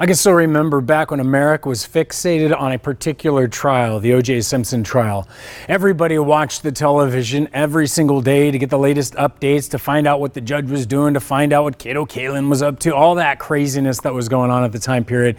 I 0.00 0.06
can 0.06 0.14
still 0.14 0.34
remember 0.34 0.80
back 0.80 1.10
when 1.10 1.18
America 1.18 1.68
was 1.68 1.84
fixated 1.84 2.56
on 2.56 2.70
a 2.70 2.78
particular 2.78 3.48
trial, 3.48 3.98
the 3.98 4.12
O.J. 4.12 4.42
Simpson 4.42 4.84
trial. 4.84 5.28
Everybody 5.66 6.20
watched 6.20 6.62
the 6.62 6.70
television 6.70 7.48
every 7.52 7.88
single 7.88 8.20
day 8.20 8.52
to 8.52 8.58
get 8.60 8.70
the 8.70 8.78
latest 8.78 9.14
updates, 9.14 9.68
to 9.70 9.78
find 9.80 10.06
out 10.06 10.20
what 10.20 10.34
the 10.34 10.40
judge 10.40 10.70
was 10.70 10.86
doing, 10.86 11.14
to 11.14 11.20
find 11.20 11.52
out 11.52 11.64
what 11.64 11.78
Kato 11.78 12.06
Kaelin 12.06 12.48
was 12.48 12.62
up 12.62 12.78
to, 12.80 12.94
all 12.94 13.16
that 13.16 13.40
craziness 13.40 13.98
that 14.02 14.14
was 14.14 14.28
going 14.28 14.52
on 14.52 14.62
at 14.62 14.70
the 14.70 14.78
time 14.78 15.04
period. 15.04 15.36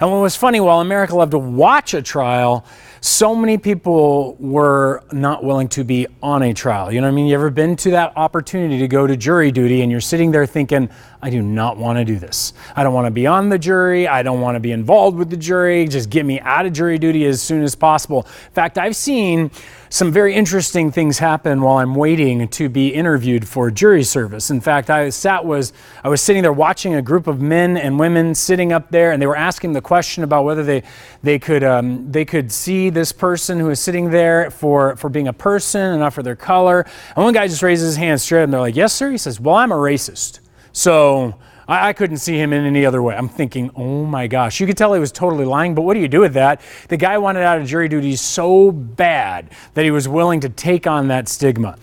And 0.00 0.12
what 0.12 0.18
was 0.18 0.36
funny, 0.36 0.60
while 0.60 0.80
America 0.80 1.16
loved 1.16 1.32
to 1.32 1.38
watch 1.38 1.92
a 1.92 2.00
trial, 2.00 2.64
so 3.00 3.34
many 3.34 3.58
people 3.58 4.36
were 4.38 5.02
not 5.10 5.42
willing 5.42 5.68
to 5.70 5.82
be 5.82 6.06
on 6.22 6.42
a 6.42 6.54
trial. 6.54 6.92
You 6.92 7.00
know 7.00 7.08
what 7.08 7.12
I 7.12 7.16
mean? 7.16 7.26
You 7.26 7.34
ever 7.34 7.50
been 7.50 7.74
to 7.76 7.90
that 7.92 8.12
opportunity 8.16 8.78
to 8.78 8.88
go 8.88 9.06
to 9.06 9.16
jury 9.16 9.50
duty 9.50 9.82
and 9.82 9.90
you're 9.90 10.00
sitting 10.00 10.30
there 10.30 10.46
thinking, 10.46 10.90
I 11.22 11.30
do 11.30 11.42
not 11.42 11.76
want 11.76 11.98
to 11.98 12.04
do 12.04 12.18
this. 12.18 12.52
I 12.74 12.82
don't 12.82 12.94
want 12.94 13.06
to 13.06 13.10
be 13.10 13.26
on 13.26 13.48
the 13.48 13.58
jury. 13.58 14.06
I 14.06 14.22
don't 14.22 14.40
want 14.40 14.56
to 14.56 14.60
be 14.60 14.72
involved 14.72 15.16
with 15.16 15.30
the 15.30 15.36
jury. 15.36 15.86
Just 15.88 16.10
get 16.10 16.26
me 16.26 16.40
out 16.40 16.66
of 16.66 16.72
jury 16.72 16.98
duty 16.98 17.24
as 17.26 17.40
soon 17.40 17.62
as 17.62 17.74
possible. 17.74 18.26
In 18.46 18.52
fact, 18.52 18.78
I've 18.78 18.96
seen 18.96 19.50
some 19.88 20.12
very 20.12 20.34
interesting 20.34 20.90
things 20.90 21.18
happen 21.18 21.60
while 21.62 21.78
I'm 21.78 21.94
waiting 21.94 22.48
to 22.48 22.68
be 22.68 22.88
interviewed 22.88 23.48
for 23.48 23.70
jury 23.70 24.02
service. 24.02 24.50
In 24.50 24.60
fact, 24.60 24.90
I 24.90 25.10
sat 25.10 25.44
was 25.44 25.72
I 26.02 26.08
was 26.08 26.20
sitting 26.20 26.42
there 26.42 26.52
watching 26.52 26.94
a 26.94 27.02
group 27.02 27.26
of 27.26 27.40
men 27.40 27.76
and 27.76 27.98
women 27.98 28.34
sitting 28.34 28.72
up 28.72 28.90
there, 28.90 29.12
and 29.12 29.22
they 29.22 29.26
were 29.26 29.36
asking 29.36 29.72
the 29.72 29.80
question 29.80 30.24
about 30.24 30.44
whether 30.44 30.62
they 30.62 30.82
they 31.22 31.38
could 31.38 31.64
um, 31.64 32.10
they 32.10 32.24
could 32.24 32.50
see 32.52 32.90
this 32.90 33.12
person 33.12 33.58
who 33.58 33.66
was 33.66 33.80
sitting 33.80 34.10
there 34.10 34.50
for 34.50 34.96
for 34.96 35.08
being 35.08 35.28
a 35.28 35.32
person 35.32 35.80
and 35.80 36.00
not 36.00 36.12
for 36.12 36.22
their 36.22 36.36
color. 36.36 36.84
And 37.14 37.24
one 37.24 37.32
guy 37.32 37.46
just 37.46 37.62
raises 37.62 37.94
his 37.94 37.96
hand 37.96 38.20
straight, 38.20 38.44
and 38.44 38.52
they're 38.52 38.60
like, 38.60 38.76
"Yes, 38.76 38.92
sir." 38.92 39.10
He 39.10 39.18
says, 39.18 39.40
"Well, 39.40 39.54
I'm 39.54 39.72
a 39.72 39.76
racist." 39.76 40.40
So 40.76 41.34
I, 41.66 41.88
I, 41.88 41.92
couldn't 41.94 42.18
see 42.18 42.36
him 42.36 42.52
in 42.52 42.66
any 42.66 42.84
other 42.84 43.02
way. 43.02 43.16
I'm 43.16 43.30
thinking, 43.30 43.70
oh 43.76 44.04
my 44.04 44.26
gosh. 44.26 44.60
You 44.60 44.66
could 44.66 44.76
tell 44.76 44.92
he 44.92 45.00
was 45.00 45.10
totally 45.10 45.46
lying, 45.46 45.74
but 45.74 45.82
what 45.82 45.94
do 45.94 46.00
you 46.00 46.06
do 46.06 46.20
with 46.20 46.34
that? 46.34 46.60
The 46.88 46.98
guy 46.98 47.16
wanted 47.16 47.44
out 47.44 47.58
of 47.58 47.66
jury 47.66 47.88
duty 47.88 48.14
so 48.14 48.70
bad 48.72 49.48
that 49.72 49.86
he 49.86 49.90
was 49.90 50.06
willing 50.06 50.40
to 50.40 50.50
take 50.50 50.86
on 50.86 51.08
that 51.08 51.30
stigma. 51.30 51.78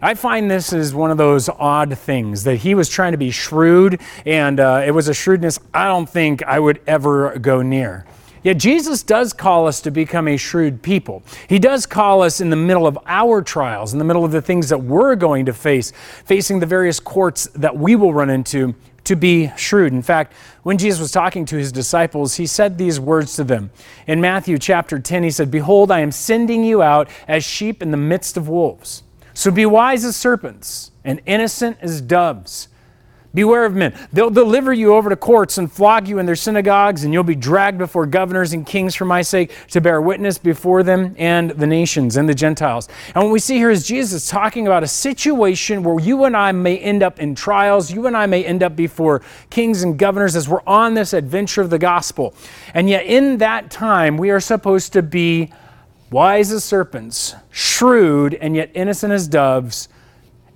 I 0.00 0.14
find 0.14 0.50
this 0.50 0.72
is 0.72 0.94
one 0.94 1.10
of 1.10 1.18
those 1.18 1.50
odd 1.50 1.98
things 1.98 2.44
that 2.44 2.56
he 2.56 2.74
was 2.74 2.88
trying 2.88 3.12
to 3.12 3.18
be 3.18 3.30
shrewd, 3.30 4.00
and 4.24 4.60
uh, 4.60 4.82
it 4.82 4.92
was 4.92 5.08
a 5.08 5.14
shrewdness 5.14 5.58
I 5.74 5.88
don't 5.88 6.08
think 6.08 6.42
I 6.44 6.58
would 6.58 6.80
ever 6.86 7.38
go 7.38 7.60
near. 7.60 8.06
Yet 8.42 8.58
Jesus 8.58 9.02
does 9.02 9.32
call 9.32 9.66
us 9.66 9.80
to 9.82 9.90
become 9.90 10.28
a 10.28 10.36
shrewd 10.36 10.82
people. 10.82 11.22
He 11.48 11.58
does 11.58 11.86
call 11.86 12.22
us 12.22 12.40
in 12.40 12.50
the 12.50 12.56
middle 12.56 12.86
of 12.86 12.98
our 13.06 13.42
trials, 13.42 13.92
in 13.92 13.98
the 13.98 14.04
middle 14.04 14.24
of 14.24 14.32
the 14.32 14.42
things 14.42 14.68
that 14.68 14.78
we're 14.78 15.16
going 15.16 15.46
to 15.46 15.52
face, 15.52 15.92
facing 16.24 16.60
the 16.60 16.66
various 16.66 17.00
courts 17.00 17.46
that 17.54 17.76
we 17.76 17.96
will 17.96 18.14
run 18.14 18.30
into, 18.30 18.74
to 19.04 19.16
be 19.16 19.50
shrewd. 19.56 19.92
In 19.92 20.02
fact, 20.02 20.34
when 20.64 20.76
Jesus 20.76 21.00
was 21.00 21.10
talking 21.10 21.46
to 21.46 21.56
his 21.56 21.72
disciples, 21.72 22.34
he 22.34 22.46
said 22.46 22.76
these 22.76 23.00
words 23.00 23.36
to 23.36 23.44
them. 23.44 23.70
In 24.06 24.20
Matthew 24.20 24.58
chapter 24.58 24.98
10, 24.98 25.22
he 25.22 25.30
said, 25.30 25.50
Behold, 25.50 25.90
I 25.90 26.00
am 26.00 26.12
sending 26.12 26.62
you 26.62 26.82
out 26.82 27.08
as 27.26 27.42
sheep 27.42 27.82
in 27.82 27.90
the 27.90 27.96
midst 27.96 28.36
of 28.36 28.48
wolves. 28.48 29.02
So 29.32 29.50
be 29.50 29.64
wise 29.64 30.04
as 30.04 30.14
serpents 30.14 30.90
and 31.04 31.22
innocent 31.24 31.78
as 31.80 32.02
doves. 32.02 32.68
Beware 33.34 33.66
of 33.66 33.74
men. 33.74 33.94
They'll 34.10 34.30
deliver 34.30 34.72
you 34.72 34.94
over 34.94 35.10
to 35.10 35.16
courts 35.16 35.58
and 35.58 35.70
flog 35.70 36.08
you 36.08 36.18
in 36.18 36.24
their 36.24 36.34
synagogues, 36.34 37.04
and 37.04 37.12
you'll 37.12 37.24
be 37.24 37.34
dragged 37.34 37.76
before 37.76 38.06
governors 38.06 38.54
and 38.54 38.66
kings 38.66 38.94
for 38.94 39.04
my 39.04 39.20
sake 39.20 39.52
to 39.68 39.82
bear 39.82 40.00
witness 40.00 40.38
before 40.38 40.82
them 40.82 41.14
and 41.18 41.50
the 41.50 41.66
nations 41.66 42.16
and 42.16 42.26
the 42.26 42.34
Gentiles. 42.34 42.88
And 43.14 43.22
what 43.22 43.30
we 43.30 43.38
see 43.38 43.56
here 43.56 43.70
is 43.70 43.86
Jesus 43.86 44.28
talking 44.28 44.66
about 44.66 44.82
a 44.82 44.88
situation 44.88 45.82
where 45.82 46.00
you 46.00 46.24
and 46.24 46.34
I 46.34 46.52
may 46.52 46.78
end 46.78 47.02
up 47.02 47.20
in 47.20 47.34
trials, 47.34 47.92
you 47.92 48.06
and 48.06 48.16
I 48.16 48.24
may 48.24 48.42
end 48.44 48.62
up 48.62 48.74
before 48.74 49.20
kings 49.50 49.82
and 49.82 49.98
governors 49.98 50.34
as 50.34 50.48
we're 50.48 50.62
on 50.66 50.94
this 50.94 51.12
adventure 51.12 51.60
of 51.60 51.68
the 51.68 51.78
gospel. 51.78 52.34
And 52.72 52.88
yet, 52.88 53.04
in 53.04 53.38
that 53.38 53.70
time, 53.70 54.16
we 54.16 54.30
are 54.30 54.40
supposed 54.40 54.94
to 54.94 55.02
be 55.02 55.52
wise 56.10 56.50
as 56.50 56.64
serpents, 56.64 57.34
shrewd, 57.50 58.32
and 58.34 58.56
yet 58.56 58.70
innocent 58.72 59.12
as 59.12 59.28
doves 59.28 59.90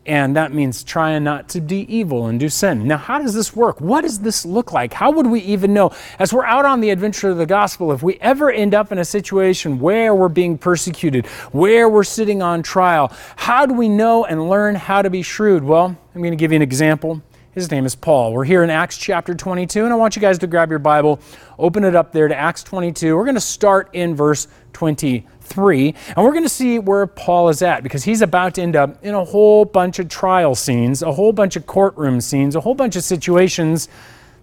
and 0.05 0.37
that 0.37 0.53
means 0.53 0.83
trying 0.83 1.23
not 1.23 1.49
to 1.51 1.61
be 1.61 1.81
evil 1.95 2.27
and 2.27 2.41
do 2.41 2.49
sin. 2.49 2.89
Now, 2.89 2.97
how 2.97 3.21
does 3.21 3.35
this 3.35 3.55
work? 3.55 3.81
What 3.81 4.03
does 4.03 4.19
this 4.19 4.45
look 4.45 4.73
like? 4.73 4.93
How 4.93 5.11
would 5.13 5.27
we 5.27 5.41
even 5.41 5.73
know? 5.73 5.93
As 6.19 6.33
we're 6.33 6.45
out 6.45 6.65
on 6.65 6.81
the 6.81 6.91
adventure 6.91 7.31
of 7.31 7.39
the 7.39 7.47
gospel, 7.47 7.93
if 7.93 8.03
we 8.03 8.19
ever 8.21 8.51
end 8.51 8.75
up 8.75 8.91
in 8.91 8.99
a 8.99 9.05
situation 9.05 9.79
where 9.79 10.15
we're 10.15 10.29
being 10.29 10.59
persecuted, 10.59 11.27
where 11.53 11.89
we're 11.89 12.05
sitting 12.05 12.43
on 12.43 12.63
trial, 12.63 13.13
how 13.37 13.65
do 13.65 13.75
we 13.75 13.89
know 13.89 14.25
and 14.25 14.49
learn 14.49 14.75
how 14.75 15.03
to 15.03 15.11
be 15.11 15.23
shrewd? 15.23 15.63
Well, 15.63 15.97
I'm 16.15 16.21
going 16.21 16.33
to 16.33 16.37
give 16.37 16.51
you 16.53 16.57
an 16.57 16.63
example. 16.63 17.23
His 17.53 17.71
name 17.71 17.85
is 17.85 17.95
Paul. 17.95 18.33
We're 18.33 18.45
here 18.45 18.65
in 18.65 18.71
Acts 18.71 18.97
chapter 18.97 19.35
22, 19.35 19.85
and 19.85 19.93
I 19.93 19.97
want 19.97 20.17
you 20.17 20.23
guys 20.23 20.39
to 20.39 20.47
grab 20.47 20.71
your 20.71 20.79
Bible, 20.79 21.21
open 21.59 21.85
it 21.85 21.95
up 21.95 22.11
there 22.11 22.27
to 22.27 22.35
Acts 22.35 22.63
22. 22.63 23.15
We're 23.15 23.25
going 23.25 23.35
to 23.35 23.43
start 23.43 23.91
in 23.93 24.17
verse 24.17 24.49
20 24.73 25.27
3, 25.43 25.95
and 26.17 26.25
we're 26.25 26.33
going 26.33 26.43
to 26.45 26.49
see 26.49 26.79
where 26.79 27.07
Paul 27.07 27.49
is 27.49 27.63
at 27.63 27.83
because 27.83 28.05
he's 28.05 28.23
about 28.23 28.55
to 28.55 28.63
end 28.63 28.77
up 28.77 29.05
in 29.05 29.15
a 29.15 29.25
whole 29.25 29.65
bunch 29.65 29.99
of 29.99 30.09
trial 30.09 30.55
scenes, 30.55 31.03
a 31.03 31.13
whole 31.13 31.33
bunch 31.33 31.57
of 31.57 31.67
courtroom 31.67 32.21
scenes, 32.21 32.57
a 32.57 32.61
whole 32.61 32.75
bunch 32.75 32.97
of 32.97 33.05
situations 33.05 33.89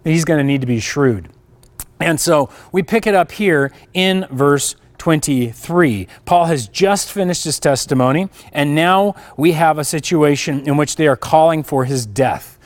that 0.02 0.10
he's 0.10 0.24
going 0.24 0.38
to 0.38 0.44
need 0.44 0.60
to 0.60 0.66
be 0.66 0.80
shrewd. 0.80 1.28
And 2.00 2.18
so 2.18 2.48
we 2.72 2.82
pick 2.82 3.06
it 3.06 3.14
up 3.14 3.32
here 3.32 3.72
in 3.92 4.26
verse 4.30 4.76
23. 4.98 6.06
Paul 6.24 6.44
has 6.44 6.68
just 6.68 7.10
finished 7.10 7.44
his 7.44 7.58
testimony, 7.58 8.28
and 8.52 8.74
now 8.74 9.14
we 9.36 9.52
have 9.52 9.78
a 9.78 9.84
situation 9.84 10.66
in 10.68 10.76
which 10.76 10.96
they 10.96 11.08
are 11.08 11.16
calling 11.16 11.62
for 11.62 11.86
his 11.86 12.06
death. 12.06 12.58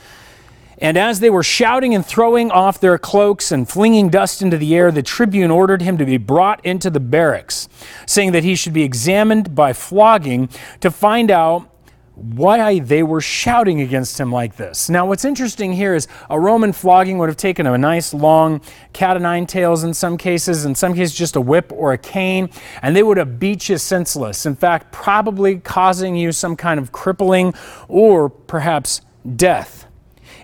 And 0.77 0.97
as 0.97 1.19
they 1.19 1.29
were 1.29 1.43
shouting 1.43 1.95
and 1.95 2.05
throwing 2.05 2.51
off 2.51 2.79
their 2.79 2.97
cloaks 2.97 3.51
and 3.51 3.67
flinging 3.67 4.09
dust 4.09 4.41
into 4.41 4.57
the 4.57 4.75
air, 4.75 4.91
the 4.91 5.03
tribune 5.03 5.51
ordered 5.51 5.81
him 5.81 5.97
to 5.97 6.05
be 6.05 6.17
brought 6.17 6.65
into 6.65 6.89
the 6.89 6.99
barracks, 6.99 7.69
saying 8.05 8.31
that 8.33 8.43
he 8.43 8.55
should 8.55 8.73
be 8.73 8.83
examined 8.83 9.55
by 9.55 9.73
flogging 9.73 10.49
to 10.81 10.91
find 10.91 11.31
out 11.31 11.69
why 12.15 12.79
they 12.79 13.03
were 13.03 13.19
shouting 13.19 13.81
against 13.81 14.19
him 14.19 14.31
like 14.31 14.55
this. 14.55 14.89
Now, 14.89 15.05
what's 15.05 15.25
interesting 15.25 15.73
here 15.73 15.93
is 15.93 16.07
a 16.29 16.39
Roman 16.39 16.71
flogging 16.71 17.17
would 17.17 17.27
have 17.27 17.37
taken 17.37 17.67
a 17.67 17.77
nice 17.77 18.13
long 18.13 18.61
cat 18.93 19.17
o' 19.17 19.19
nine 19.19 19.45
tails 19.45 19.83
in 19.83 19.93
some 19.93 20.17
cases, 20.17 20.63
in 20.65 20.75
some 20.75 20.93
cases, 20.93 21.13
just 21.13 21.35
a 21.35 21.41
whip 21.41 21.71
or 21.73 21.91
a 21.91 21.97
cane, 21.97 22.49
and 22.81 22.95
they 22.95 23.03
would 23.03 23.17
have 23.17 23.37
beat 23.37 23.67
you 23.67 23.77
senseless. 23.77 24.45
In 24.45 24.55
fact, 24.55 24.93
probably 24.93 25.59
causing 25.59 26.15
you 26.15 26.31
some 26.31 26.55
kind 26.55 26.79
of 26.79 26.93
crippling 26.93 27.53
or 27.89 28.29
perhaps 28.29 29.01
death. 29.35 29.85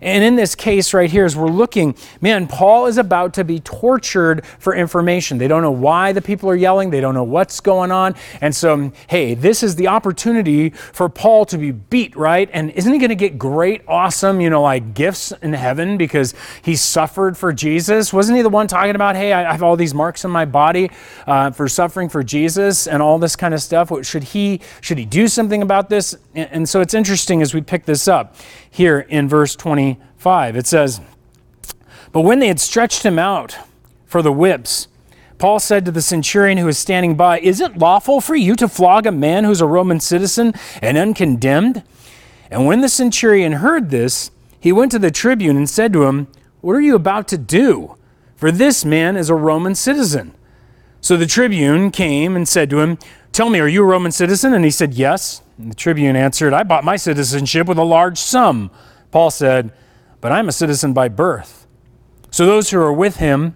And 0.01 0.23
in 0.23 0.35
this 0.35 0.56
case 0.56 0.94
right 0.94 1.09
here, 1.09 1.25
as 1.25 1.35
we're 1.35 1.47
looking, 1.47 1.95
man, 2.19 2.47
Paul 2.47 2.88
is 2.88 2.97
about 2.97 3.35
to 3.35 3.44
be 3.44 3.59
tortured 3.59 4.45
for 4.59 4.73
information. 4.73 5.38
They 5.38 5.47
don't 5.47 5.62
know 5.62 5.72
why 5.72 6.12
the 6.12 6.22
people 6.22 6.50
are 6.50 6.56
yelling, 6.56 6.89
they 6.89 7.01
don't 7.01 7.13
know 7.13 7.23
what's 7.23 7.59
going 7.59 7.91
on. 7.91 8.16
And 8.41 8.56
so, 8.56 8.91
hey, 9.07 9.35
this 9.35 9.61
is 9.61 9.75
the 9.75 9.88
opportunity 9.88 10.72
for 10.72 11.07
Paul 11.07 11.45
to 11.45 11.57
be 11.57 11.72
beat, 11.72 12.16
right? 12.16 12.50
And 12.51 12.72
isn't 12.72 12.91
he 12.91 13.00
going 13.00 13.09
to 13.09 13.16
get 13.16 13.38
great, 13.38 13.84
awesome, 13.88 14.41
you 14.41 14.50
know, 14.50 14.63
like 14.63 14.94
gifts 14.94 15.31
in 15.41 15.53
heaven 15.53 15.97
because 15.97 16.34
he 16.63 16.75
suffered 16.75 17.38
for 17.38 17.53
Jesus? 17.53 18.11
Wasn't 18.11 18.35
he 18.35 18.41
the 18.41 18.50
one 18.50 18.67
talking 18.67 18.95
about, 18.95 19.16
hey, 19.16 19.34
I 19.34 19.51
have 19.51 19.63
all 19.63 19.75
these 19.75 19.94
marks 19.94 20.25
on 20.25 20.31
my 20.31 20.45
body 20.45 20.90
uh, 21.28 21.51
for 21.51 21.67
suffering 21.67 22.09
for 22.09 22.23
Jesus 22.23 22.88
and 22.88 23.03
all 23.03 23.19
this 23.19 23.35
kind 23.35 23.53
of 23.53 23.61
stuff? 23.61 23.91
Should 24.03 24.23
he, 24.23 24.61
should 24.81 24.97
he 24.97 25.06
do 25.06 25.28
something 25.28 25.61
about 25.61 25.90
this? 25.90 26.16
And 26.34 26.67
so 26.67 26.81
it's 26.81 26.94
interesting 26.94 27.41
as 27.41 27.53
we 27.53 27.61
pick 27.61 27.85
this 27.85 28.07
up 28.07 28.35
here 28.69 29.01
in 29.09 29.28
verse 29.28 29.56
25. 30.21 30.55
It 30.55 30.67
says, 30.67 31.01
But 32.11 32.21
when 32.21 32.37
they 32.37 32.47
had 32.47 32.59
stretched 32.59 33.03
him 33.03 33.17
out 33.17 33.57
for 34.05 34.21
the 34.21 34.31
whips, 34.31 34.87
Paul 35.39 35.59
said 35.59 35.83
to 35.85 35.91
the 35.91 36.01
centurion 36.03 36.59
who 36.59 36.67
was 36.67 36.77
standing 36.77 37.15
by, 37.15 37.39
Is 37.39 37.59
it 37.59 37.79
lawful 37.79 38.21
for 38.21 38.35
you 38.35 38.55
to 38.57 38.67
flog 38.67 39.07
a 39.07 39.11
man 39.11 39.45
who's 39.45 39.61
a 39.61 39.65
Roman 39.65 39.99
citizen 39.99 40.53
and 40.79 40.95
uncondemned? 40.95 41.81
And 42.51 42.67
when 42.67 42.81
the 42.81 42.89
centurion 42.89 43.53
heard 43.53 43.89
this, 43.89 44.29
he 44.59 44.71
went 44.71 44.91
to 44.91 44.99
the 44.99 45.09
tribune 45.09 45.57
and 45.57 45.67
said 45.67 45.91
to 45.93 46.03
him, 46.03 46.27
What 46.59 46.73
are 46.73 46.81
you 46.81 46.93
about 46.93 47.27
to 47.29 47.37
do? 47.39 47.95
For 48.35 48.51
this 48.51 48.85
man 48.85 49.17
is 49.17 49.29
a 49.29 49.35
Roman 49.35 49.73
citizen. 49.73 50.35
So 50.99 51.17
the 51.17 51.25
tribune 51.25 51.90
came 51.90 52.35
and 52.35 52.47
said 52.47 52.69
to 52.69 52.79
him, 52.79 52.99
Tell 53.31 53.49
me, 53.49 53.59
are 53.59 53.67
you 53.67 53.81
a 53.81 53.87
Roman 53.87 54.11
citizen? 54.11 54.53
And 54.53 54.63
he 54.63 54.72
said, 54.72 54.93
Yes. 54.93 55.41
And 55.57 55.72
the 55.72 55.75
tribune 55.75 56.16
answered, 56.16 56.53
I 56.53 56.61
bought 56.61 56.84
my 56.84 56.96
citizenship 56.96 57.66
with 57.66 57.79
a 57.79 57.84
large 57.84 58.19
sum. 58.19 58.69
Paul 59.09 59.31
said, 59.31 59.73
But 60.22 60.32
I'm 60.32 60.47
a 60.47 60.52
citizen 60.52 60.94
by 60.94 61.09
birth. 61.09 61.68
So 62.29 62.46
those 62.46 62.70
who 62.70 62.78
were 62.78 62.94
with 62.94 63.18
him, 63.18 63.56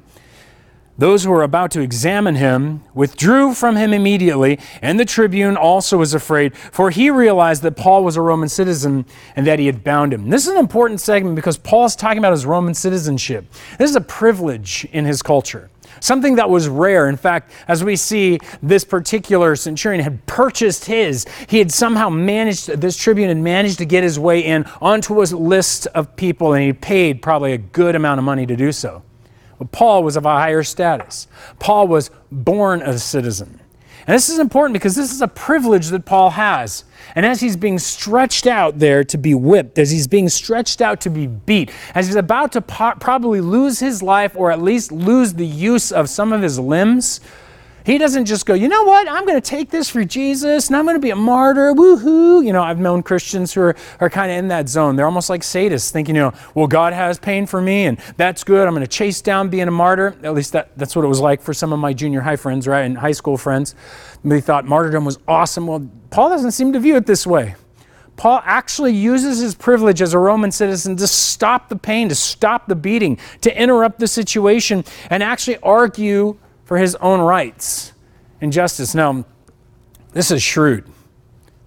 those 0.97 1.23
who 1.23 1.29
were 1.29 1.43
about 1.43 1.71
to 1.71 1.81
examine 1.81 2.35
him, 2.35 2.83
withdrew 2.93 3.53
from 3.53 3.75
him 3.75 3.93
immediately, 3.93 4.59
and 4.81 4.99
the 4.99 5.05
tribune 5.05 5.57
also 5.57 5.97
was 5.97 6.13
afraid, 6.13 6.55
for 6.55 6.89
he 6.89 7.09
realized 7.09 7.61
that 7.63 7.75
Paul 7.75 8.03
was 8.03 8.15
a 8.15 8.21
Roman 8.21 8.49
citizen 8.49 9.05
and 9.35 9.45
that 9.45 9.59
he 9.59 9.65
had 9.65 9.83
bound 9.83 10.13
him. 10.13 10.29
This 10.29 10.47
is 10.47 10.53
an 10.53 10.59
important 10.59 11.01
segment 11.01 11.35
because 11.35 11.57
Paul 11.57 11.85
is 11.85 11.95
talking 11.95 12.17
about 12.17 12.31
his 12.31 12.45
Roman 12.45 12.73
citizenship. 12.73 13.45
This 13.77 13.89
is 13.89 13.95
a 13.95 14.01
privilege 14.01 14.87
in 14.91 15.05
his 15.05 15.21
culture 15.21 15.69
something 16.05 16.35
that 16.35 16.49
was 16.49 16.69
rare. 16.69 17.09
In 17.09 17.17
fact, 17.17 17.51
as 17.67 17.83
we 17.83 17.95
see, 17.95 18.39
this 18.61 18.83
particular 18.83 19.55
centurion 19.55 20.03
had 20.03 20.25
purchased 20.25 20.85
his. 20.85 21.25
He 21.47 21.57
had 21.57 21.71
somehow 21.71 22.09
managed, 22.09 22.67
this 22.67 22.95
tribune 22.95 23.29
had 23.29 23.37
managed 23.37 23.79
to 23.79 23.85
get 23.85 24.03
his 24.03 24.19
way 24.19 24.41
in 24.41 24.65
onto 24.81 25.21
a 25.21 25.23
list 25.23 25.87
of 25.87 26.15
people, 26.15 26.53
and 26.53 26.63
he 26.63 26.73
paid 26.73 27.21
probably 27.21 27.53
a 27.53 27.57
good 27.57 27.95
amount 27.95 28.19
of 28.19 28.23
money 28.23 28.45
to 28.45 28.55
do 28.55 28.71
so. 28.71 29.01
But 29.57 29.71
Paul 29.71 30.03
was 30.03 30.15
of 30.15 30.25
a 30.25 30.29
higher 30.29 30.63
status. 30.63 31.27
Paul 31.59 31.87
was 31.87 32.11
born 32.31 32.81
a 32.81 32.99
citizen. 32.99 33.61
And 34.07 34.13
this 34.13 34.29
is 34.29 34.37
important 34.37 34.73
because 34.73 34.95
this 34.95 35.11
is 35.11 35.21
a 35.21 35.27
privilege 35.27 35.87
that 35.87 36.05
Paul 36.05 36.29
has. 36.31 36.83
And 37.15 37.25
as 37.25 37.41
he's 37.41 37.57
being 37.57 37.79
stretched 37.79 38.45
out 38.45 38.77
there 38.77 39.03
to 39.03 39.17
be 39.17 39.33
whipped, 39.33 39.79
as 39.79 39.89
he's 39.89 40.07
being 40.07 40.29
stretched 40.29 40.79
out 40.79 41.01
to 41.01 41.09
be 41.09 41.25
beat, 41.25 41.71
as 41.95 42.05
he's 42.05 42.15
about 42.15 42.51
to 42.51 42.61
po- 42.61 42.93
probably 42.99 43.41
lose 43.41 43.79
his 43.79 44.03
life 44.03 44.35
or 44.35 44.51
at 44.51 44.61
least 44.61 44.91
lose 44.91 45.33
the 45.33 45.45
use 45.45 45.91
of 45.91 46.07
some 46.07 46.31
of 46.31 46.43
his 46.43 46.59
limbs, 46.59 47.19
he 47.85 47.97
doesn't 47.97 48.25
just 48.25 48.45
go, 48.45 48.53
you 48.53 48.67
know 48.67 48.83
what, 48.83 49.07
I'm 49.09 49.25
going 49.25 49.39
to 49.39 49.49
take 49.49 49.69
this 49.69 49.89
for 49.89 50.03
Jesus 50.03 50.67
and 50.67 50.75
I'm 50.75 50.85
going 50.85 50.95
to 50.95 50.99
be 50.99 51.11
a 51.11 51.15
martyr, 51.15 51.73
woohoo. 51.73 52.43
You 52.43 52.51
know, 52.51 52.63
I've 52.63 52.79
known 52.79 53.03
Christians 53.03 53.53
who 53.53 53.61
are, 53.61 53.75
are 53.99 54.09
kind 54.09 54.31
of 54.31 54.37
in 54.37 54.47
that 54.47 54.67
zone. 54.67 54.95
They're 54.95 55.05
almost 55.05 55.29
like 55.29 55.41
sadists, 55.41 55.91
thinking, 55.91 56.15
you 56.15 56.21
know, 56.21 56.33
well, 56.55 56.67
God 56.67 56.93
has 56.93 57.19
pain 57.19 57.45
for 57.45 57.61
me 57.61 57.85
and 57.85 57.99
that's 58.17 58.43
good. 58.43 58.67
I'm 58.67 58.73
going 58.73 58.81
to 58.81 58.87
chase 58.87 59.21
down 59.21 59.49
being 59.49 59.67
a 59.67 59.71
martyr. 59.71 60.15
At 60.23 60.33
least 60.33 60.51
that, 60.53 60.75
that's 60.77 60.95
what 60.95 61.05
it 61.05 61.07
was 61.07 61.19
like 61.19 61.41
for 61.41 61.53
some 61.53 61.71
of 61.71 61.79
my 61.79 61.93
junior 61.93 62.21
high 62.21 62.37
friends, 62.37 62.67
right, 62.67 62.81
and 62.81 62.97
high 62.97 63.11
school 63.11 63.37
friends. 63.37 63.75
They 64.23 64.41
thought 64.41 64.65
martyrdom 64.65 65.05
was 65.05 65.19
awesome. 65.27 65.67
Well, 65.67 65.87
Paul 66.09 66.29
doesn't 66.29 66.51
seem 66.51 66.73
to 66.73 66.79
view 66.79 66.95
it 66.95 67.05
this 67.05 67.27
way. 67.27 67.55
Paul 68.17 68.41
actually 68.45 68.93
uses 68.93 69.39
his 69.39 69.53
privilege 69.55 70.01
as 70.01 70.13
a 70.13 70.19
Roman 70.19 70.51
citizen 70.51 70.95
to 70.97 71.07
stop 71.07 71.69
the 71.69 71.75
pain, 71.75 72.09
to 72.09 72.15
stop 72.15 72.67
the 72.67 72.75
beating, 72.75 73.19
to 73.41 73.61
interrupt 73.61 73.99
the 73.99 74.07
situation, 74.07 74.85
and 75.09 75.21
actually 75.21 75.57
argue 75.57 76.37
for 76.65 76.77
his 76.77 76.95
own 76.95 77.21
rights 77.21 77.93
and 78.41 78.51
justice. 78.51 78.93
Now, 78.93 79.25
this 80.11 80.31
is 80.31 80.43
shrewd. 80.43 80.85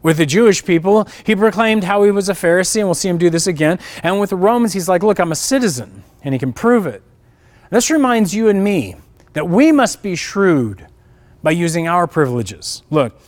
With 0.02 0.18
the 0.18 0.26
Jewish 0.26 0.64
people, 0.64 1.08
he 1.24 1.34
proclaimed 1.34 1.84
how 1.84 2.02
he 2.04 2.10
was 2.10 2.28
a 2.28 2.32
Pharisee, 2.34 2.80
and 2.80 2.86
we'll 2.86 2.94
see 2.94 3.08
him 3.08 3.18
do 3.18 3.30
this 3.30 3.46
again. 3.46 3.78
And 4.02 4.20
with 4.20 4.30
the 4.30 4.36
Romans, 4.36 4.72
he's 4.72 4.88
like, 4.88 5.02
Look, 5.02 5.18
I'm 5.18 5.32
a 5.32 5.36
citizen, 5.36 6.04
and 6.22 6.34
he 6.34 6.38
can 6.38 6.52
prove 6.52 6.86
it. 6.86 7.02
This 7.70 7.90
reminds 7.90 8.34
you 8.34 8.48
and 8.48 8.62
me 8.62 8.96
that 9.32 9.48
we 9.48 9.72
must 9.72 10.02
be 10.02 10.14
shrewd 10.14 10.86
by 11.42 11.50
using 11.50 11.88
our 11.88 12.06
privileges. 12.06 12.82
Look, 12.90 13.20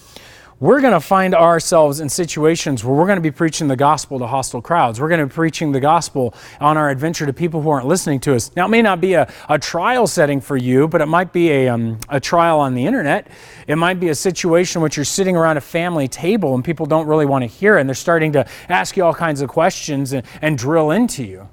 we're 0.60 0.82
going 0.82 0.92
to 0.92 1.00
find 1.00 1.34
ourselves 1.34 2.00
in 2.00 2.08
situations 2.10 2.84
where 2.84 2.94
we're 2.94 3.06
going 3.06 3.16
to 3.16 3.22
be 3.22 3.30
preaching 3.30 3.66
the 3.66 3.76
gospel 3.76 4.18
to 4.18 4.26
hostile 4.26 4.60
crowds. 4.60 5.00
We're 5.00 5.08
going 5.08 5.20
to 5.20 5.26
be 5.26 5.32
preaching 5.32 5.72
the 5.72 5.80
gospel 5.80 6.34
on 6.60 6.76
our 6.76 6.90
adventure 6.90 7.24
to 7.24 7.32
people 7.32 7.62
who 7.62 7.70
aren't 7.70 7.86
listening 7.86 8.20
to 8.20 8.34
us. 8.34 8.54
Now, 8.54 8.66
it 8.66 8.68
may 8.68 8.82
not 8.82 9.00
be 9.00 9.14
a, 9.14 9.32
a 9.48 9.58
trial 9.58 10.06
setting 10.06 10.38
for 10.38 10.58
you, 10.58 10.86
but 10.86 11.00
it 11.00 11.06
might 11.06 11.32
be 11.32 11.50
a, 11.50 11.68
um, 11.68 11.98
a 12.10 12.20
trial 12.20 12.60
on 12.60 12.74
the 12.74 12.84
internet. 12.84 13.28
It 13.66 13.76
might 13.76 14.00
be 14.00 14.10
a 14.10 14.14
situation 14.14 14.80
in 14.80 14.82
which 14.82 14.98
you're 14.98 15.04
sitting 15.04 15.34
around 15.34 15.56
a 15.56 15.62
family 15.62 16.08
table 16.08 16.54
and 16.54 16.62
people 16.62 16.84
don't 16.84 17.06
really 17.06 17.26
want 17.26 17.42
to 17.42 17.46
hear 17.46 17.78
it, 17.78 17.80
and 17.80 17.88
they're 17.88 17.94
starting 17.94 18.32
to 18.32 18.46
ask 18.68 18.98
you 18.98 19.04
all 19.04 19.14
kinds 19.14 19.40
of 19.40 19.48
questions 19.48 20.12
and, 20.12 20.26
and 20.42 20.58
drill 20.58 20.90
into 20.90 21.24
you. 21.24 21.48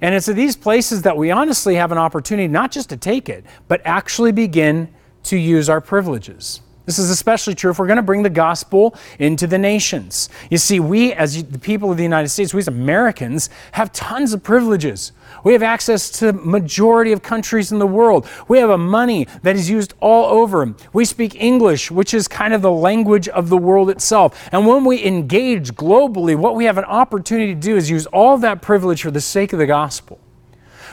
And 0.00 0.16
it's 0.16 0.28
at 0.28 0.34
these 0.34 0.56
places 0.56 1.02
that 1.02 1.16
we 1.16 1.30
honestly 1.30 1.76
have 1.76 1.92
an 1.92 1.98
opportunity 1.98 2.48
not 2.48 2.72
just 2.72 2.88
to 2.88 2.96
take 2.96 3.28
it, 3.28 3.44
but 3.68 3.80
actually 3.84 4.32
begin 4.32 4.92
to 5.24 5.36
use 5.36 5.68
our 5.68 5.80
privileges. 5.80 6.60
This 6.84 6.98
is 6.98 7.10
especially 7.10 7.54
true 7.54 7.70
if 7.70 7.78
we're 7.78 7.86
going 7.86 7.96
to 7.96 8.02
bring 8.02 8.22
the 8.22 8.30
gospel 8.30 8.96
into 9.18 9.46
the 9.46 9.58
nations. 9.58 10.28
You 10.50 10.58
see, 10.58 10.80
we, 10.80 11.12
as 11.12 11.44
the 11.44 11.58
people 11.58 11.90
of 11.90 11.96
the 11.96 12.02
United 12.02 12.28
States, 12.28 12.52
we 12.52 12.58
as 12.58 12.68
Americans, 12.68 13.50
have 13.72 13.92
tons 13.92 14.32
of 14.32 14.42
privileges. 14.42 15.12
We 15.44 15.52
have 15.52 15.62
access 15.62 16.10
to 16.18 16.32
majority 16.32 17.12
of 17.12 17.22
countries 17.22 17.72
in 17.72 17.78
the 17.78 17.86
world. 17.86 18.28
We 18.48 18.58
have 18.58 18.70
a 18.70 18.78
money 18.78 19.28
that 19.42 19.54
is 19.56 19.70
used 19.70 19.94
all 20.00 20.24
over. 20.24 20.74
We 20.92 21.04
speak 21.04 21.34
English, 21.36 21.90
which 21.90 22.14
is 22.14 22.28
kind 22.28 22.52
of 22.52 22.62
the 22.62 22.72
language 22.72 23.28
of 23.28 23.48
the 23.48 23.58
world 23.58 23.88
itself. 23.90 24.48
And 24.52 24.66
when 24.66 24.84
we 24.84 25.04
engage 25.04 25.74
globally, 25.74 26.36
what 26.36 26.54
we 26.54 26.64
have 26.64 26.78
an 26.78 26.84
opportunity 26.84 27.54
to 27.54 27.60
do 27.60 27.76
is 27.76 27.90
use 27.90 28.06
all 28.06 28.38
that 28.38 28.62
privilege 28.62 29.02
for 29.02 29.10
the 29.10 29.20
sake 29.20 29.52
of 29.52 29.58
the 29.58 29.66
gospel. 29.66 30.21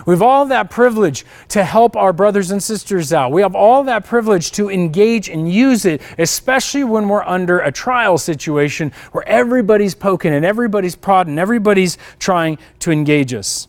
We 0.05 0.13
have 0.13 0.21
all 0.21 0.45
that 0.45 0.69
privilege 0.69 1.25
to 1.49 1.63
help 1.63 1.95
our 1.95 2.13
brothers 2.13 2.51
and 2.51 2.61
sisters 2.61 3.11
out. 3.13 3.31
We 3.31 3.41
have 3.41 3.55
all 3.55 3.83
that 3.85 4.05
privilege 4.05 4.51
to 4.53 4.69
engage 4.69 5.29
and 5.29 5.51
use 5.51 5.85
it, 5.85 6.01
especially 6.17 6.83
when 6.83 7.09
we're 7.09 7.23
under 7.23 7.59
a 7.59 7.71
trial 7.71 8.17
situation 8.17 8.91
where 9.11 9.27
everybody's 9.27 9.95
poking 9.95 10.33
and 10.33 10.45
everybody's 10.45 10.95
prodding, 10.95 11.37
everybody's 11.37 11.97
trying 12.19 12.57
to 12.79 12.91
engage 12.91 13.33
us. 13.33 13.67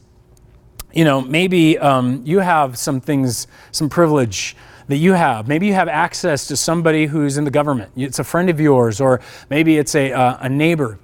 You 0.92 1.04
know, 1.04 1.20
maybe 1.20 1.78
um, 1.78 2.22
you 2.24 2.40
have 2.40 2.76
some 2.76 3.00
things, 3.00 3.46
some 3.70 3.88
privilege 3.88 4.56
that 4.88 4.96
you 4.96 5.12
have. 5.12 5.46
Maybe 5.46 5.66
you 5.66 5.74
have 5.74 5.88
access 5.88 6.48
to 6.48 6.56
somebody 6.56 7.06
who's 7.06 7.38
in 7.38 7.44
the 7.44 7.50
government. 7.50 7.92
It's 7.96 8.18
a 8.18 8.24
friend 8.24 8.50
of 8.50 8.58
yours, 8.58 9.00
or 9.00 9.20
maybe 9.48 9.78
it's 9.78 9.94
a, 9.94 10.12
uh, 10.12 10.38
a 10.40 10.48
neighbor 10.48 10.98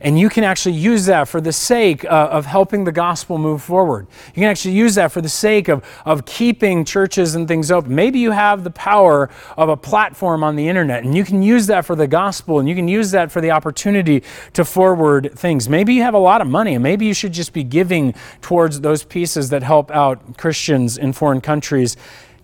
and 0.00 0.18
you 0.18 0.28
can 0.28 0.44
actually 0.44 0.74
use 0.74 1.06
that 1.06 1.28
for 1.28 1.40
the 1.40 1.52
sake 1.52 2.04
uh, 2.04 2.28
of 2.30 2.46
helping 2.46 2.84
the 2.84 2.92
gospel 2.92 3.36
move 3.36 3.62
forward. 3.62 4.06
You 4.28 4.40
can 4.40 4.44
actually 4.44 4.74
use 4.74 4.94
that 4.94 5.12
for 5.12 5.20
the 5.20 5.28
sake 5.28 5.68
of, 5.68 5.84
of 6.06 6.24
keeping 6.24 6.84
churches 6.84 7.34
and 7.34 7.46
things 7.46 7.70
open. 7.70 7.94
Maybe 7.94 8.18
you 8.18 8.30
have 8.30 8.64
the 8.64 8.70
power 8.70 9.28
of 9.56 9.68
a 9.68 9.76
platform 9.76 10.42
on 10.42 10.56
the 10.56 10.68
internet, 10.68 11.04
and 11.04 11.14
you 11.14 11.24
can 11.24 11.42
use 11.42 11.66
that 11.66 11.84
for 11.84 11.94
the 11.94 12.06
gospel, 12.06 12.58
and 12.58 12.68
you 12.68 12.74
can 12.74 12.88
use 12.88 13.10
that 13.10 13.30
for 13.30 13.40
the 13.40 13.50
opportunity 13.50 14.22
to 14.54 14.64
forward 14.64 15.32
things. 15.36 15.68
Maybe 15.68 15.94
you 15.94 16.02
have 16.02 16.14
a 16.14 16.18
lot 16.18 16.40
of 16.40 16.46
money, 16.46 16.74
and 16.74 16.82
maybe 16.82 17.04
you 17.04 17.14
should 17.14 17.32
just 17.32 17.52
be 17.52 17.64
giving 17.64 18.14
towards 18.40 18.80
those 18.80 19.04
pieces 19.04 19.50
that 19.50 19.62
help 19.62 19.90
out 19.90 20.38
Christians 20.38 20.96
in 20.96 21.12
foreign 21.12 21.40
countries 21.40 21.96